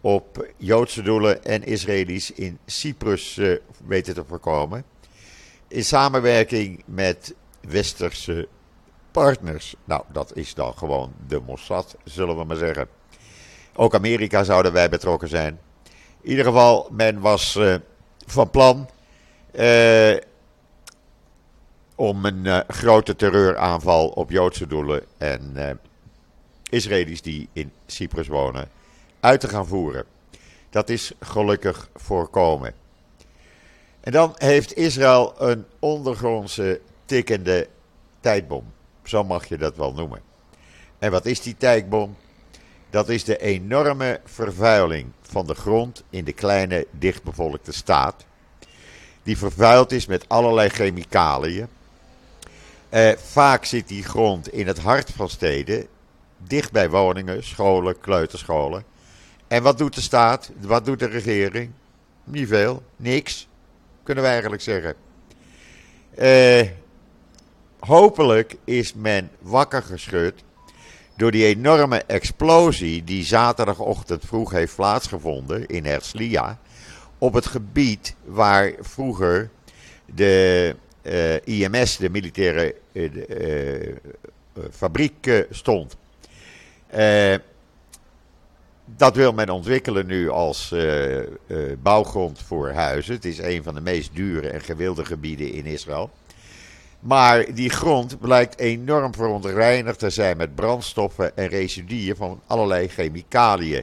op 0.08 0.46
Joodse 0.56 1.02
doelen 1.02 1.44
en 1.44 1.64
Israëli's 1.64 2.30
in 2.30 2.58
Cyprus 2.66 3.36
uh, 3.36 3.58
weten 3.86 4.14
te 4.14 4.24
voorkomen. 4.24 4.84
In 5.68 5.84
samenwerking 5.84 6.82
met 6.84 7.34
westerse 7.60 8.48
partners. 9.10 9.74
Nou, 9.84 10.02
dat 10.12 10.36
is 10.36 10.54
dan 10.54 10.74
gewoon 10.74 11.12
de 11.26 11.40
Mossad, 11.46 11.96
zullen 12.04 12.36
we 12.38 12.44
maar 12.44 12.56
zeggen. 12.56 12.88
Ook 13.74 13.94
Amerika 13.94 14.44
zouden 14.44 14.72
wij 14.72 14.88
betrokken 14.88 15.28
zijn. 15.28 15.58
In 16.20 16.30
ieder 16.30 16.44
geval, 16.44 16.88
men 16.90 17.20
was 17.20 17.56
uh, 17.56 17.74
van 18.26 18.50
plan 18.50 18.88
uh, 19.54 20.16
om 21.94 22.24
een 22.24 22.64
grote 22.68 23.16
terreuraanval 23.16 24.08
op 24.08 24.30
Joodse 24.30 24.66
doelen 24.66 25.04
en 25.18 25.80
Israëli's 26.70 27.22
die 27.22 27.48
in 27.52 27.72
Cyprus 27.86 28.28
wonen 28.28 28.77
uit 29.20 29.40
te 29.40 29.48
gaan 29.48 29.66
voeren. 29.66 30.04
Dat 30.70 30.88
is 30.88 31.12
gelukkig 31.20 31.88
voorkomen. 31.94 32.74
En 34.00 34.12
dan 34.12 34.32
heeft 34.36 34.76
Israël 34.76 35.34
een 35.38 35.64
ondergrondse 35.78 36.80
tikkende 37.04 37.68
tijdbom. 38.20 38.72
Zo 39.02 39.24
mag 39.24 39.46
je 39.46 39.56
dat 39.56 39.76
wel 39.76 39.92
noemen. 39.92 40.20
En 40.98 41.10
wat 41.10 41.26
is 41.26 41.40
die 41.40 41.56
tijdbom? 41.56 42.16
Dat 42.90 43.08
is 43.08 43.24
de 43.24 43.38
enorme 43.38 44.20
vervuiling 44.24 45.06
van 45.22 45.46
de 45.46 45.54
grond 45.54 46.04
in 46.10 46.24
de 46.24 46.32
kleine 46.32 46.86
dichtbevolkte 46.90 47.72
staat. 47.72 48.24
Die 49.22 49.38
vervuild 49.38 49.92
is 49.92 50.06
met 50.06 50.28
allerlei 50.28 50.68
chemicaliën. 50.68 51.68
Eh, 52.88 53.12
vaak 53.16 53.64
zit 53.64 53.88
die 53.88 54.04
grond 54.04 54.52
in 54.52 54.66
het 54.66 54.78
hart 54.78 55.10
van 55.10 55.28
steden 55.28 55.86
dicht 56.36 56.72
bij 56.72 56.90
woningen, 56.90 57.44
scholen, 57.44 58.00
kleuterscholen. 58.00 58.84
En 59.48 59.62
wat 59.62 59.78
doet 59.78 59.94
de 59.94 60.00
staat? 60.00 60.50
Wat 60.60 60.84
doet 60.84 60.98
de 60.98 61.06
regering? 61.06 61.70
Niet 62.24 62.48
veel, 62.48 62.82
niks, 62.96 63.48
kunnen 64.02 64.24
we 64.24 64.30
eigenlijk 64.30 64.62
zeggen. 64.62 64.94
Uh, 66.18 66.68
hopelijk 67.78 68.56
is 68.64 68.94
men 68.94 69.30
wakker 69.40 69.82
geschud 69.82 70.34
door 71.16 71.30
die 71.30 71.44
enorme 71.44 72.02
explosie 72.02 73.04
die 73.04 73.24
zaterdagochtend 73.24 74.24
vroeg 74.24 74.50
heeft 74.50 74.74
plaatsgevonden 74.74 75.66
in 75.66 75.84
Herzliya. 75.84 76.58
Op 77.18 77.34
het 77.34 77.46
gebied 77.46 78.14
waar 78.24 78.72
vroeger 78.80 79.50
de 80.04 80.74
eh, 81.02 81.46
IMS, 81.46 81.96
de 81.96 82.10
militaire 82.10 82.74
uh, 82.92 83.94
fabriek, 84.70 85.46
stond. 85.50 85.96
Uh, 86.94 87.34
dat 88.96 89.16
wil 89.16 89.32
men 89.32 89.50
ontwikkelen 89.50 90.06
nu 90.06 90.30
als 90.30 90.70
uh, 90.74 91.16
uh, 91.16 91.26
bouwgrond 91.82 92.42
voor 92.42 92.70
huizen. 92.70 93.14
Het 93.14 93.24
is 93.24 93.38
een 93.38 93.62
van 93.62 93.74
de 93.74 93.80
meest 93.80 94.14
dure 94.14 94.48
en 94.48 94.60
gewilde 94.60 95.04
gebieden 95.04 95.52
in 95.52 95.66
Israël. 95.66 96.10
Maar 97.00 97.54
die 97.54 97.70
grond 97.70 98.20
blijkt 98.20 98.58
enorm 98.58 99.14
verontreinigd 99.14 99.98
te 99.98 100.10
zijn 100.10 100.36
met 100.36 100.54
brandstoffen 100.54 101.36
en 101.36 101.46
residuen 101.46 102.16
van 102.16 102.40
allerlei 102.46 102.88
chemicaliën. 102.88 103.82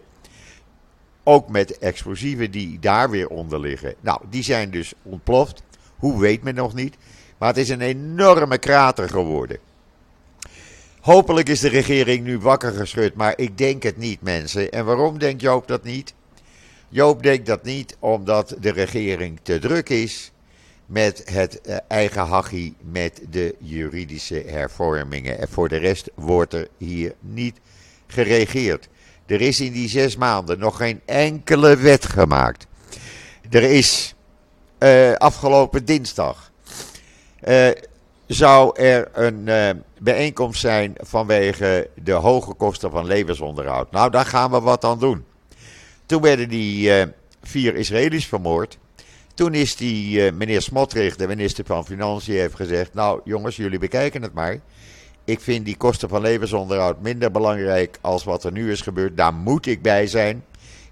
Ook 1.24 1.50
met 1.50 1.78
explosieven 1.78 2.52
die 2.52 2.80
daar 2.80 3.10
weer 3.10 3.28
onder 3.28 3.60
liggen. 3.60 3.96
Nou, 4.00 4.22
die 4.30 4.44
zijn 4.44 4.72
dus 4.72 4.94
ontploft. 5.04 5.64
Hoe 5.96 6.20
weet 6.20 6.44
men 6.44 6.56
nog 6.56 6.74
niet. 6.74 6.96
Maar 7.38 7.50
het 7.50 7.58
is 7.58 7.70
een 7.70 7.82
enorme 7.82 8.58
krater 8.58 9.10
geworden. 9.10 9.60
Hopelijk 11.06 11.50
is 11.50 11.60
de 11.60 11.70
regering 11.70 12.24
nu 12.24 12.40
wakker 12.40 12.72
geschud, 12.72 13.16
maar 13.16 13.34
ik 13.36 13.58
denk 13.58 13.84
het 13.84 13.98
niet, 13.98 14.22
mensen. 14.22 14.72
En 14.72 14.86
waarom 14.86 15.20
denkt 15.20 15.42
Joop 15.42 15.68
dat 15.68 15.84
niet? 15.84 16.14
Joop 16.90 17.24
denkt 17.24 17.46
dat 17.46 17.64
niet 17.64 17.98
omdat 18.00 18.56
de 18.60 18.72
regering 18.72 19.40
te 19.42 19.60
druk 19.60 19.90
is 19.90 20.32
met 20.86 21.22
het 21.32 21.62
eh, 21.62 21.78
eigen 21.88 22.26
hachie 22.26 22.76
met 22.80 23.22
de 23.30 23.56
juridische 23.60 24.44
hervormingen. 24.48 25.40
En 25.40 25.48
voor 25.48 25.70
de 25.70 25.78
rest 25.78 26.10
wordt 26.16 26.54
er 26.54 26.68
hier 26.78 27.14
niet 27.20 27.60
geregeerd. 28.08 28.90
Er 29.26 29.42
is 29.42 29.60
in 29.60 29.72
die 29.72 29.90
zes 29.90 30.16
maanden 30.16 30.60
nog 30.60 30.78
geen 30.78 31.02
enkele 31.06 31.78
wet 31.78 32.06
gemaakt. 32.06 32.68
Er 33.50 33.64
is 33.64 34.16
uh, 34.80 35.14
afgelopen 35.14 35.86
dinsdag 35.86 36.52
uh, 37.48 37.70
zou 38.28 38.80
er 38.80 39.10
een 39.14 39.48
uh, 39.48 39.70
bijeenkomst 40.00 40.62
zijn 40.62 40.94
vanwege 40.98 41.90
de 42.04 42.12
hoge 42.12 42.54
kosten 42.54 42.92
van 42.92 43.06
levensonderhoud. 43.06 43.92
Nou, 43.92 44.12
daar 44.12 44.26
gaan 44.26 44.52
we 44.52 44.60
wat 44.60 44.84
aan 44.84 45.00
doen. 45.00 45.26
Toen 46.06 46.22
werden 46.22 46.50
die 46.50 46.88
uh, 46.88 47.04
vier 47.44 47.76
Israëli's 47.76 48.26
vermoord. 48.26 48.78
Toen 49.34 49.54
is 49.54 49.76
die 49.76 50.26
uh, 50.26 50.32
meneer 50.32 50.62
Smotrich, 50.62 51.16
de 51.16 51.28
minister 51.28 51.66
van 51.66 51.86
Financiën, 51.86 52.36
heeft 52.36 52.56
gezegd: 52.56 52.94
Nou, 52.94 53.22
jongens, 53.24 53.56
jullie 53.56 53.80
bekijken 53.80 54.22
het 54.22 54.34
maar. 54.34 54.60
Ik 55.24 55.40
vind 55.40 55.66
die 55.66 55.78
kosten 55.78 56.10
van 56.10 56.22
levensonderhoud 56.22 57.02
minder 57.02 57.32
belangrijk 57.32 57.98
als 58.02 58.24
wat 58.24 58.44
er 58.44 58.52
nu 58.52 58.72
is 58.72 58.82
gebeurd. 58.82 59.18
Daar 59.18 59.34
moet 59.34 59.66
ik 59.66 59.82
bij 59.82 60.08
zijn. 60.08 60.44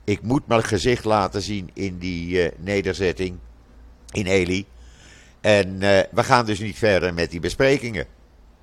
ik 0.04 0.22
moet 0.22 0.48
mijn 0.48 0.64
gezicht 0.64 1.04
laten 1.04 1.42
zien 1.42 1.70
in 1.74 1.98
die 1.98 2.52
nederzetting 2.58 3.38
in 4.12 4.26
Eli. 4.26 4.66
En 5.44 5.80
we 6.12 6.24
gaan 6.24 6.46
dus 6.46 6.60
niet 6.60 6.78
verder 6.78 7.14
met 7.14 7.32
die 7.32 7.40
besprekingen. 7.40 8.06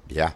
Ja, 0.07 0.35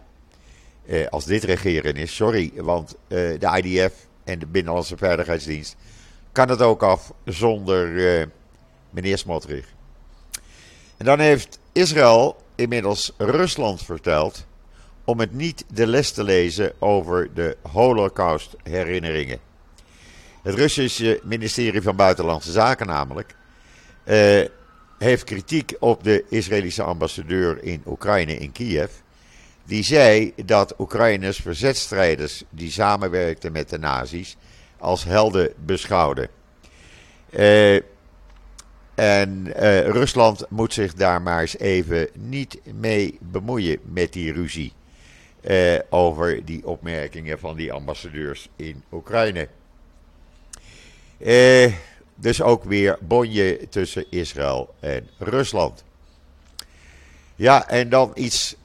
als 1.09 1.25
dit 1.25 1.45
regeren 1.45 1.95
is, 1.95 2.15
sorry, 2.15 2.53
want 2.55 2.97
de 3.09 3.61
IDF 3.63 3.93
en 4.25 4.39
de 4.39 4.47
Binnenlandse 4.47 4.97
Veiligheidsdienst 4.97 5.77
kan 6.33 6.49
het 6.49 6.63
ook 6.63 6.83
af 6.83 7.13
zonder 7.25 7.89
meneer 8.91 9.19
Smotrich. 9.19 9.67
En 10.97 11.05
dan 11.05 11.19
heeft 11.19 11.59
Israël 11.73 12.37
inmiddels 12.55 13.13
Rusland 13.19 13.83
verteld 13.83 14.47
om 15.05 15.21
het 15.21 15.33
niet 15.33 15.65
de 15.73 15.87
les 15.87 16.13
te 16.13 16.25
lezen 16.25 16.73
over 16.79 17.35
de 17.35 17.57
Holocaust-herinneringen. 17.73 19.39
Het 20.43 20.55
Russische 20.55 21.21
ministerie 21.23 21.83
van 21.83 21.97
Buitenlandse 21.97 22.53
Zaken 22.53 22.87
namelijk 22.87 23.35
heeft 24.99 25.25
kritiek 25.25 25.77
op 25.79 26.05
de 26.05 26.25
Israëlische 26.29 26.83
ambassadeur 26.83 27.63
in 27.63 27.83
Oekraïne 27.87 28.37
in 28.37 28.53
Kiev. 28.53 28.91
Die 29.65 29.83
zei 29.83 30.33
dat 30.45 30.75
Oekraïners 30.79 31.39
verzetstrijders 31.39 32.45
die 32.51 32.71
samenwerkten 32.71 33.53
met 33.53 33.71
de 33.71 33.79
nazi's 33.79 34.37
als 34.79 35.05
helden 35.05 35.53
beschouwden. 35.65 36.29
Uh, 37.31 37.81
en 38.95 39.47
uh, 39.47 39.81
Rusland 39.81 40.47
moet 40.49 40.73
zich 40.73 40.95
daar 40.95 41.23
maar 41.23 41.41
eens 41.41 41.59
even 41.59 42.09
niet 42.13 42.61
mee 42.75 43.19
bemoeien 43.21 43.79
met 43.83 44.13
die 44.13 44.33
ruzie. 44.33 44.73
Uh, 45.43 45.79
over 45.91 46.45
die 46.45 46.67
opmerkingen 46.67 47.39
van 47.39 47.57
die 47.57 47.73
ambassadeurs 47.73 48.49
in 48.57 48.83
Oekraïne. 48.93 49.49
Uh, 51.19 51.73
dus 52.15 52.43
ook 52.43 52.65
weer 52.65 52.99
bonje 53.01 53.69
tussen 53.69 54.05
Israël 54.11 54.75
en 54.81 55.09
Rusland. 55.19 55.85
Ja, 57.35 57.69
en 57.69 57.89
dan 57.89 58.13
iets 58.15 58.57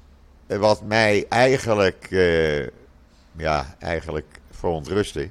wat 0.48 0.82
mij 0.82 1.26
eigenlijk, 1.30 2.08
ja, 3.38 3.76
eigenlijk 3.80 4.40
verontrustte. 4.52 5.30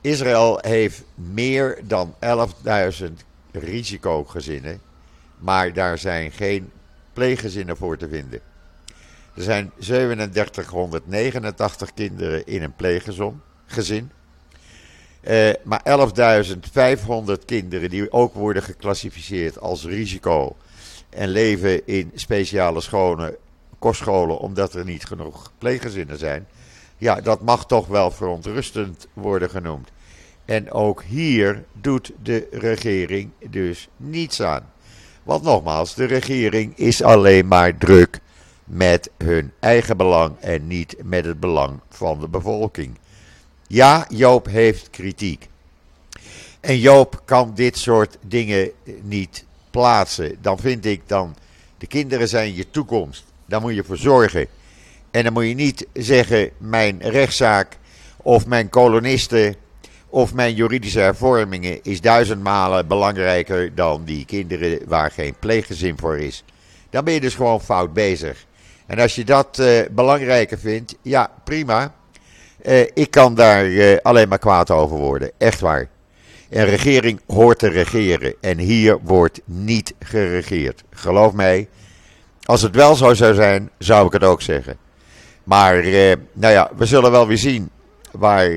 Israël 0.00 0.58
heeft 0.60 1.04
meer 1.14 1.80
dan 1.84 2.14
11.000 3.00 3.06
risicogezinnen, 3.52 4.80
maar 5.38 5.72
daar 5.72 5.98
zijn 5.98 6.32
geen 6.32 6.70
pleeggezinnen 7.12 7.76
voor 7.76 7.96
te 7.96 8.08
vinden. 8.08 8.40
Er 9.34 9.42
zijn 9.42 9.72
3789 9.78 11.94
kinderen 11.94 12.46
in 12.46 12.62
een 12.62 12.74
pleeggezin. 12.74 14.10
Uh, 15.22 15.50
maar 15.64 15.82
11.500 17.28 17.44
kinderen 17.44 17.90
die 17.90 18.12
ook 18.12 18.34
worden 18.34 18.62
geclassificeerd 18.62 19.60
als 19.60 19.84
risico 19.84 20.56
en 21.10 21.28
leven 21.28 21.86
in 21.86 22.10
speciale 22.14 22.80
scholen, 22.80 23.36
kostscholen 23.78 24.38
omdat 24.38 24.74
er 24.74 24.84
niet 24.84 25.04
genoeg 25.04 25.52
pleeggezinnen 25.58 26.18
zijn. 26.18 26.46
Ja, 26.98 27.20
dat 27.20 27.40
mag 27.40 27.66
toch 27.66 27.86
wel 27.86 28.10
verontrustend 28.10 29.06
worden 29.12 29.50
genoemd. 29.50 29.90
En 30.44 30.72
ook 30.72 31.02
hier 31.02 31.64
doet 31.72 32.12
de 32.22 32.48
regering 32.50 33.30
dus 33.50 33.88
niets 33.96 34.42
aan. 34.42 34.72
Want 35.22 35.42
nogmaals, 35.42 35.94
de 35.94 36.04
regering 36.04 36.76
is 36.76 37.02
alleen 37.02 37.48
maar 37.48 37.76
druk 37.76 38.20
met 38.64 39.10
hun 39.18 39.52
eigen 39.60 39.96
belang 39.96 40.38
en 40.40 40.66
niet 40.66 40.96
met 41.04 41.24
het 41.24 41.40
belang 41.40 41.80
van 41.88 42.20
de 42.20 42.28
bevolking. 42.28 42.98
Ja, 43.70 44.06
Joop 44.08 44.46
heeft 44.46 44.90
kritiek. 44.90 45.48
En 46.60 46.78
Joop 46.78 47.22
kan 47.24 47.52
dit 47.54 47.78
soort 47.78 48.18
dingen 48.20 48.70
niet 49.02 49.44
plaatsen. 49.70 50.36
Dan 50.40 50.58
vind 50.58 50.84
ik 50.84 51.02
dan, 51.06 51.36
de 51.78 51.86
kinderen 51.86 52.28
zijn 52.28 52.54
je 52.54 52.70
toekomst. 52.70 53.24
Daar 53.46 53.60
moet 53.60 53.74
je 53.74 53.84
voor 53.84 53.96
zorgen. 53.96 54.46
En 55.10 55.24
dan 55.24 55.32
moet 55.32 55.46
je 55.46 55.54
niet 55.54 55.86
zeggen, 55.92 56.50
mijn 56.58 56.98
rechtszaak 57.00 57.76
of 58.16 58.46
mijn 58.46 58.68
kolonisten 58.68 59.56
of 60.08 60.34
mijn 60.34 60.54
juridische 60.54 61.00
hervormingen 61.00 61.78
is 61.82 62.00
duizend 62.00 62.42
malen 62.42 62.86
belangrijker 62.86 63.74
dan 63.74 64.04
die 64.04 64.24
kinderen 64.24 64.80
waar 64.86 65.10
geen 65.10 65.34
pleeggezin 65.38 65.98
voor 65.98 66.18
is. 66.18 66.44
Dan 66.90 67.04
ben 67.04 67.14
je 67.14 67.20
dus 67.20 67.34
gewoon 67.34 67.60
fout 67.60 67.92
bezig. 67.92 68.46
En 68.86 68.98
als 68.98 69.14
je 69.14 69.24
dat 69.24 69.58
uh, 69.60 69.80
belangrijker 69.90 70.58
vindt, 70.58 70.94
ja, 71.02 71.30
prima. 71.44 71.94
Uh, 72.62 72.80
ik 72.80 73.10
kan 73.10 73.34
daar 73.34 73.66
uh, 73.66 73.96
alleen 74.02 74.28
maar 74.28 74.38
kwaad 74.38 74.70
over 74.70 74.96
worden. 74.96 75.30
Echt 75.38 75.60
waar. 75.60 75.88
Een 76.50 76.64
regering 76.64 77.20
hoort 77.26 77.58
te 77.58 77.68
regeren. 77.68 78.34
En 78.40 78.58
hier 78.58 78.98
wordt 79.02 79.40
niet 79.44 79.94
geregeerd. 80.00 80.82
Geloof 80.90 81.32
mij. 81.32 81.68
Als 82.42 82.62
het 82.62 82.74
wel 82.74 82.94
zo 82.94 83.14
zou 83.14 83.34
zijn, 83.34 83.70
zou 83.78 84.06
ik 84.06 84.12
het 84.12 84.24
ook 84.24 84.42
zeggen. 84.42 84.76
Maar, 85.44 85.82
nou 86.32 86.52
ja, 86.52 86.70
we 86.76 86.86
zullen 86.86 87.10
wel 87.10 87.26
weer 87.26 87.38
zien 87.38 87.70
waar 88.10 88.50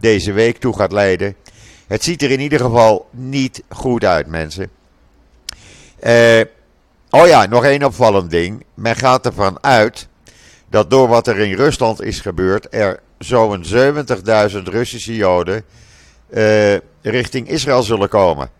deze 0.00 0.32
week 0.32 0.58
toe 0.58 0.76
gaat 0.76 0.92
leiden. 0.92 1.34
Het 1.86 2.04
ziet 2.04 2.22
er 2.22 2.30
in 2.30 2.40
ieder 2.40 2.60
geval 2.60 3.08
niet 3.10 3.62
goed 3.68 4.04
uit, 4.04 4.26
mensen. 4.26 4.70
Oh 7.10 7.26
ja, 7.26 7.46
nog 7.46 7.64
één 7.64 7.84
opvallend 7.84 8.30
ding. 8.30 8.64
Men 8.74 8.96
gaat 8.96 9.26
ervan 9.26 9.58
uit 9.60 10.08
dat 10.74 10.90
door 10.90 11.08
wat 11.08 11.26
er 11.26 11.38
in 11.38 11.54
Rusland 11.54 12.02
is 12.02 12.20
gebeurd, 12.20 12.66
er 12.70 13.00
zo'n 13.18 13.64
70.000 13.64 14.62
Russische 14.62 15.16
Joden 15.16 15.64
uh, 16.30 16.76
richting 17.02 17.48
Israël 17.48 17.82
zullen 17.82 18.08
komen. 18.08 18.50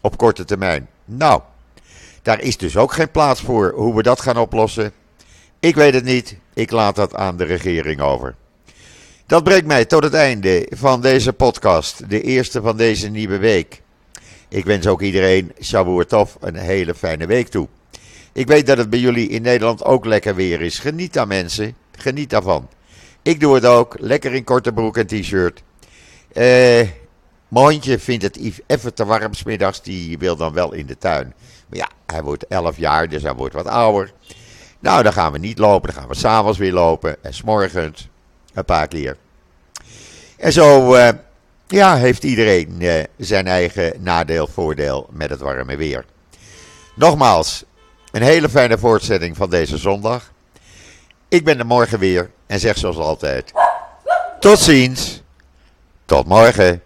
Op 0.00 0.16
korte 0.16 0.44
termijn. 0.44 0.88
Nou, 1.04 1.40
daar 2.22 2.40
is 2.40 2.56
dus 2.56 2.76
ook 2.76 2.92
geen 2.92 3.10
plaats 3.10 3.40
voor 3.40 3.72
hoe 3.76 3.94
we 3.94 4.02
dat 4.02 4.20
gaan 4.20 4.36
oplossen. 4.36 4.92
Ik 5.60 5.74
weet 5.74 5.94
het 5.94 6.04
niet. 6.04 6.36
Ik 6.54 6.70
laat 6.70 6.96
dat 6.96 7.14
aan 7.14 7.36
de 7.36 7.44
regering 7.44 8.00
over. 8.00 8.34
Dat 9.26 9.44
brengt 9.44 9.66
mij 9.66 9.84
tot 9.84 10.02
het 10.02 10.14
einde 10.14 10.66
van 10.70 11.00
deze 11.00 11.32
podcast, 11.32 12.10
de 12.10 12.22
eerste 12.22 12.60
van 12.62 12.76
deze 12.76 13.08
nieuwe 13.08 13.38
week. 13.38 13.82
Ik 14.48 14.64
wens 14.64 14.86
ook 14.86 15.02
iedereen, 15.02 15.52
Shavuot 15.60 16.36
een 16.40 16.56
hele 16.56 16.94
fijne 16.94 17.26
week 17.26 17.48
toe. 17.48 17.68
Ik 18.32 18.46
weet 18.46 18.66
dat 18.66 18.78
het 18.78 18.90
bij 18.90 18.98
jullie 18.98 19.28
in 19.28 19.42
Nederland 19.42 19.84
ook 19.84 20.04
lekker 20.04 20.34
weer 20.34 20.60
is. 20.60 20.78
Geniet 20.78 21.18
aan 21.18 21.28
mensen, 21.28 21.76
geniet 21.96 22.30
daarvan. 22.30 22.68
Ik 23.22 23.40
doe 23.40 23.54
het 23.54 23.66
ook, 23.66 23.96
lekker 23.98 24.34
in 24.34 24.44
korte 24.44 24.72
broek 24.72 24.96
en 24.96 25.06
t-shirt. 25.06 25.62
Eh, 26.32 26.88
mijn 27.48 27.82
vindt 27.82 28.22
het 28.22 28.62
even 28.66 28.94
te 28.94 29.04
warm 29.04 29.34
smiddags, 29.34 29.82
die 29.82 30.18
wil 30.18 30.36
dan 30.36 30.52
wel 30.52 30.72
in 30.72 30.86
de 30.86 30.98
tuin. 30.98 31.34
Maar 31.68 31.78
ja, 31.78 31.88
hij 32.06 32.22
wordt 32.22 32.46
11 32.46 32.76
jaar, 32.76 33.08
dus 33.08 33.22
hij 33.22 33.34
wordt 33.34 33.54
wat 33.54 33.66
ouder. 33.66 34.12
Nou, 34.78 35.02
dan 35.02 35.12
gaan 35.12 35.32
we 35.32 35.38
niet 35.38 35.58
lopen, 35.58 35.92
dan 35.92 36.00
gaan 36.00 36.08
we 36.08 36.16
s'avonds 36.16 36.58
weer 36.58 36.72
lopen. 36.72 37.24
En 37.24 37.34
s'morgens 37.34 38.08
een 38.54 38.64
paar 38.64 38.88
keer. 38.88 39.16
En 40.36 40.52
zo 40.52 40.94
uh, 40.94 41.08
ja, 41.66 41.96
heeft 41.96 42.24
iedereen 42.24 42.76
uh, 42.78 43.02
zijn 43.18 43.46
eigen 43.46 44.02
nadeel, 44.02 44.46
voordeel 44.46 45.08
met 45.10 45.30
het 45.30 45.40
warme 45.40 45.76
weer. 45.76 46.04
Nogmaals, 46.94 47.64
een 48.12 48.22
hele 48.22 48.48
fijne 48.48 48.78
voortzetting 48.78 49.36
van 49.36 49.50
deze 49.50 49.76
zondag. 49.76 50.32
Ik 51.28 51.44
ben 51.44 51.58
er 51.58 51.66
morgen 51.66 51.98
weer 51.98 52.30
en 52.46 52.60
zeg 52.60 52.78
zoals 52.78 52.96
altijd: 52.96 53.52
tot 54.40 54.58
ziens, 54.58 55.22
tot 56.04 56.26
morgen. 56.26 56.82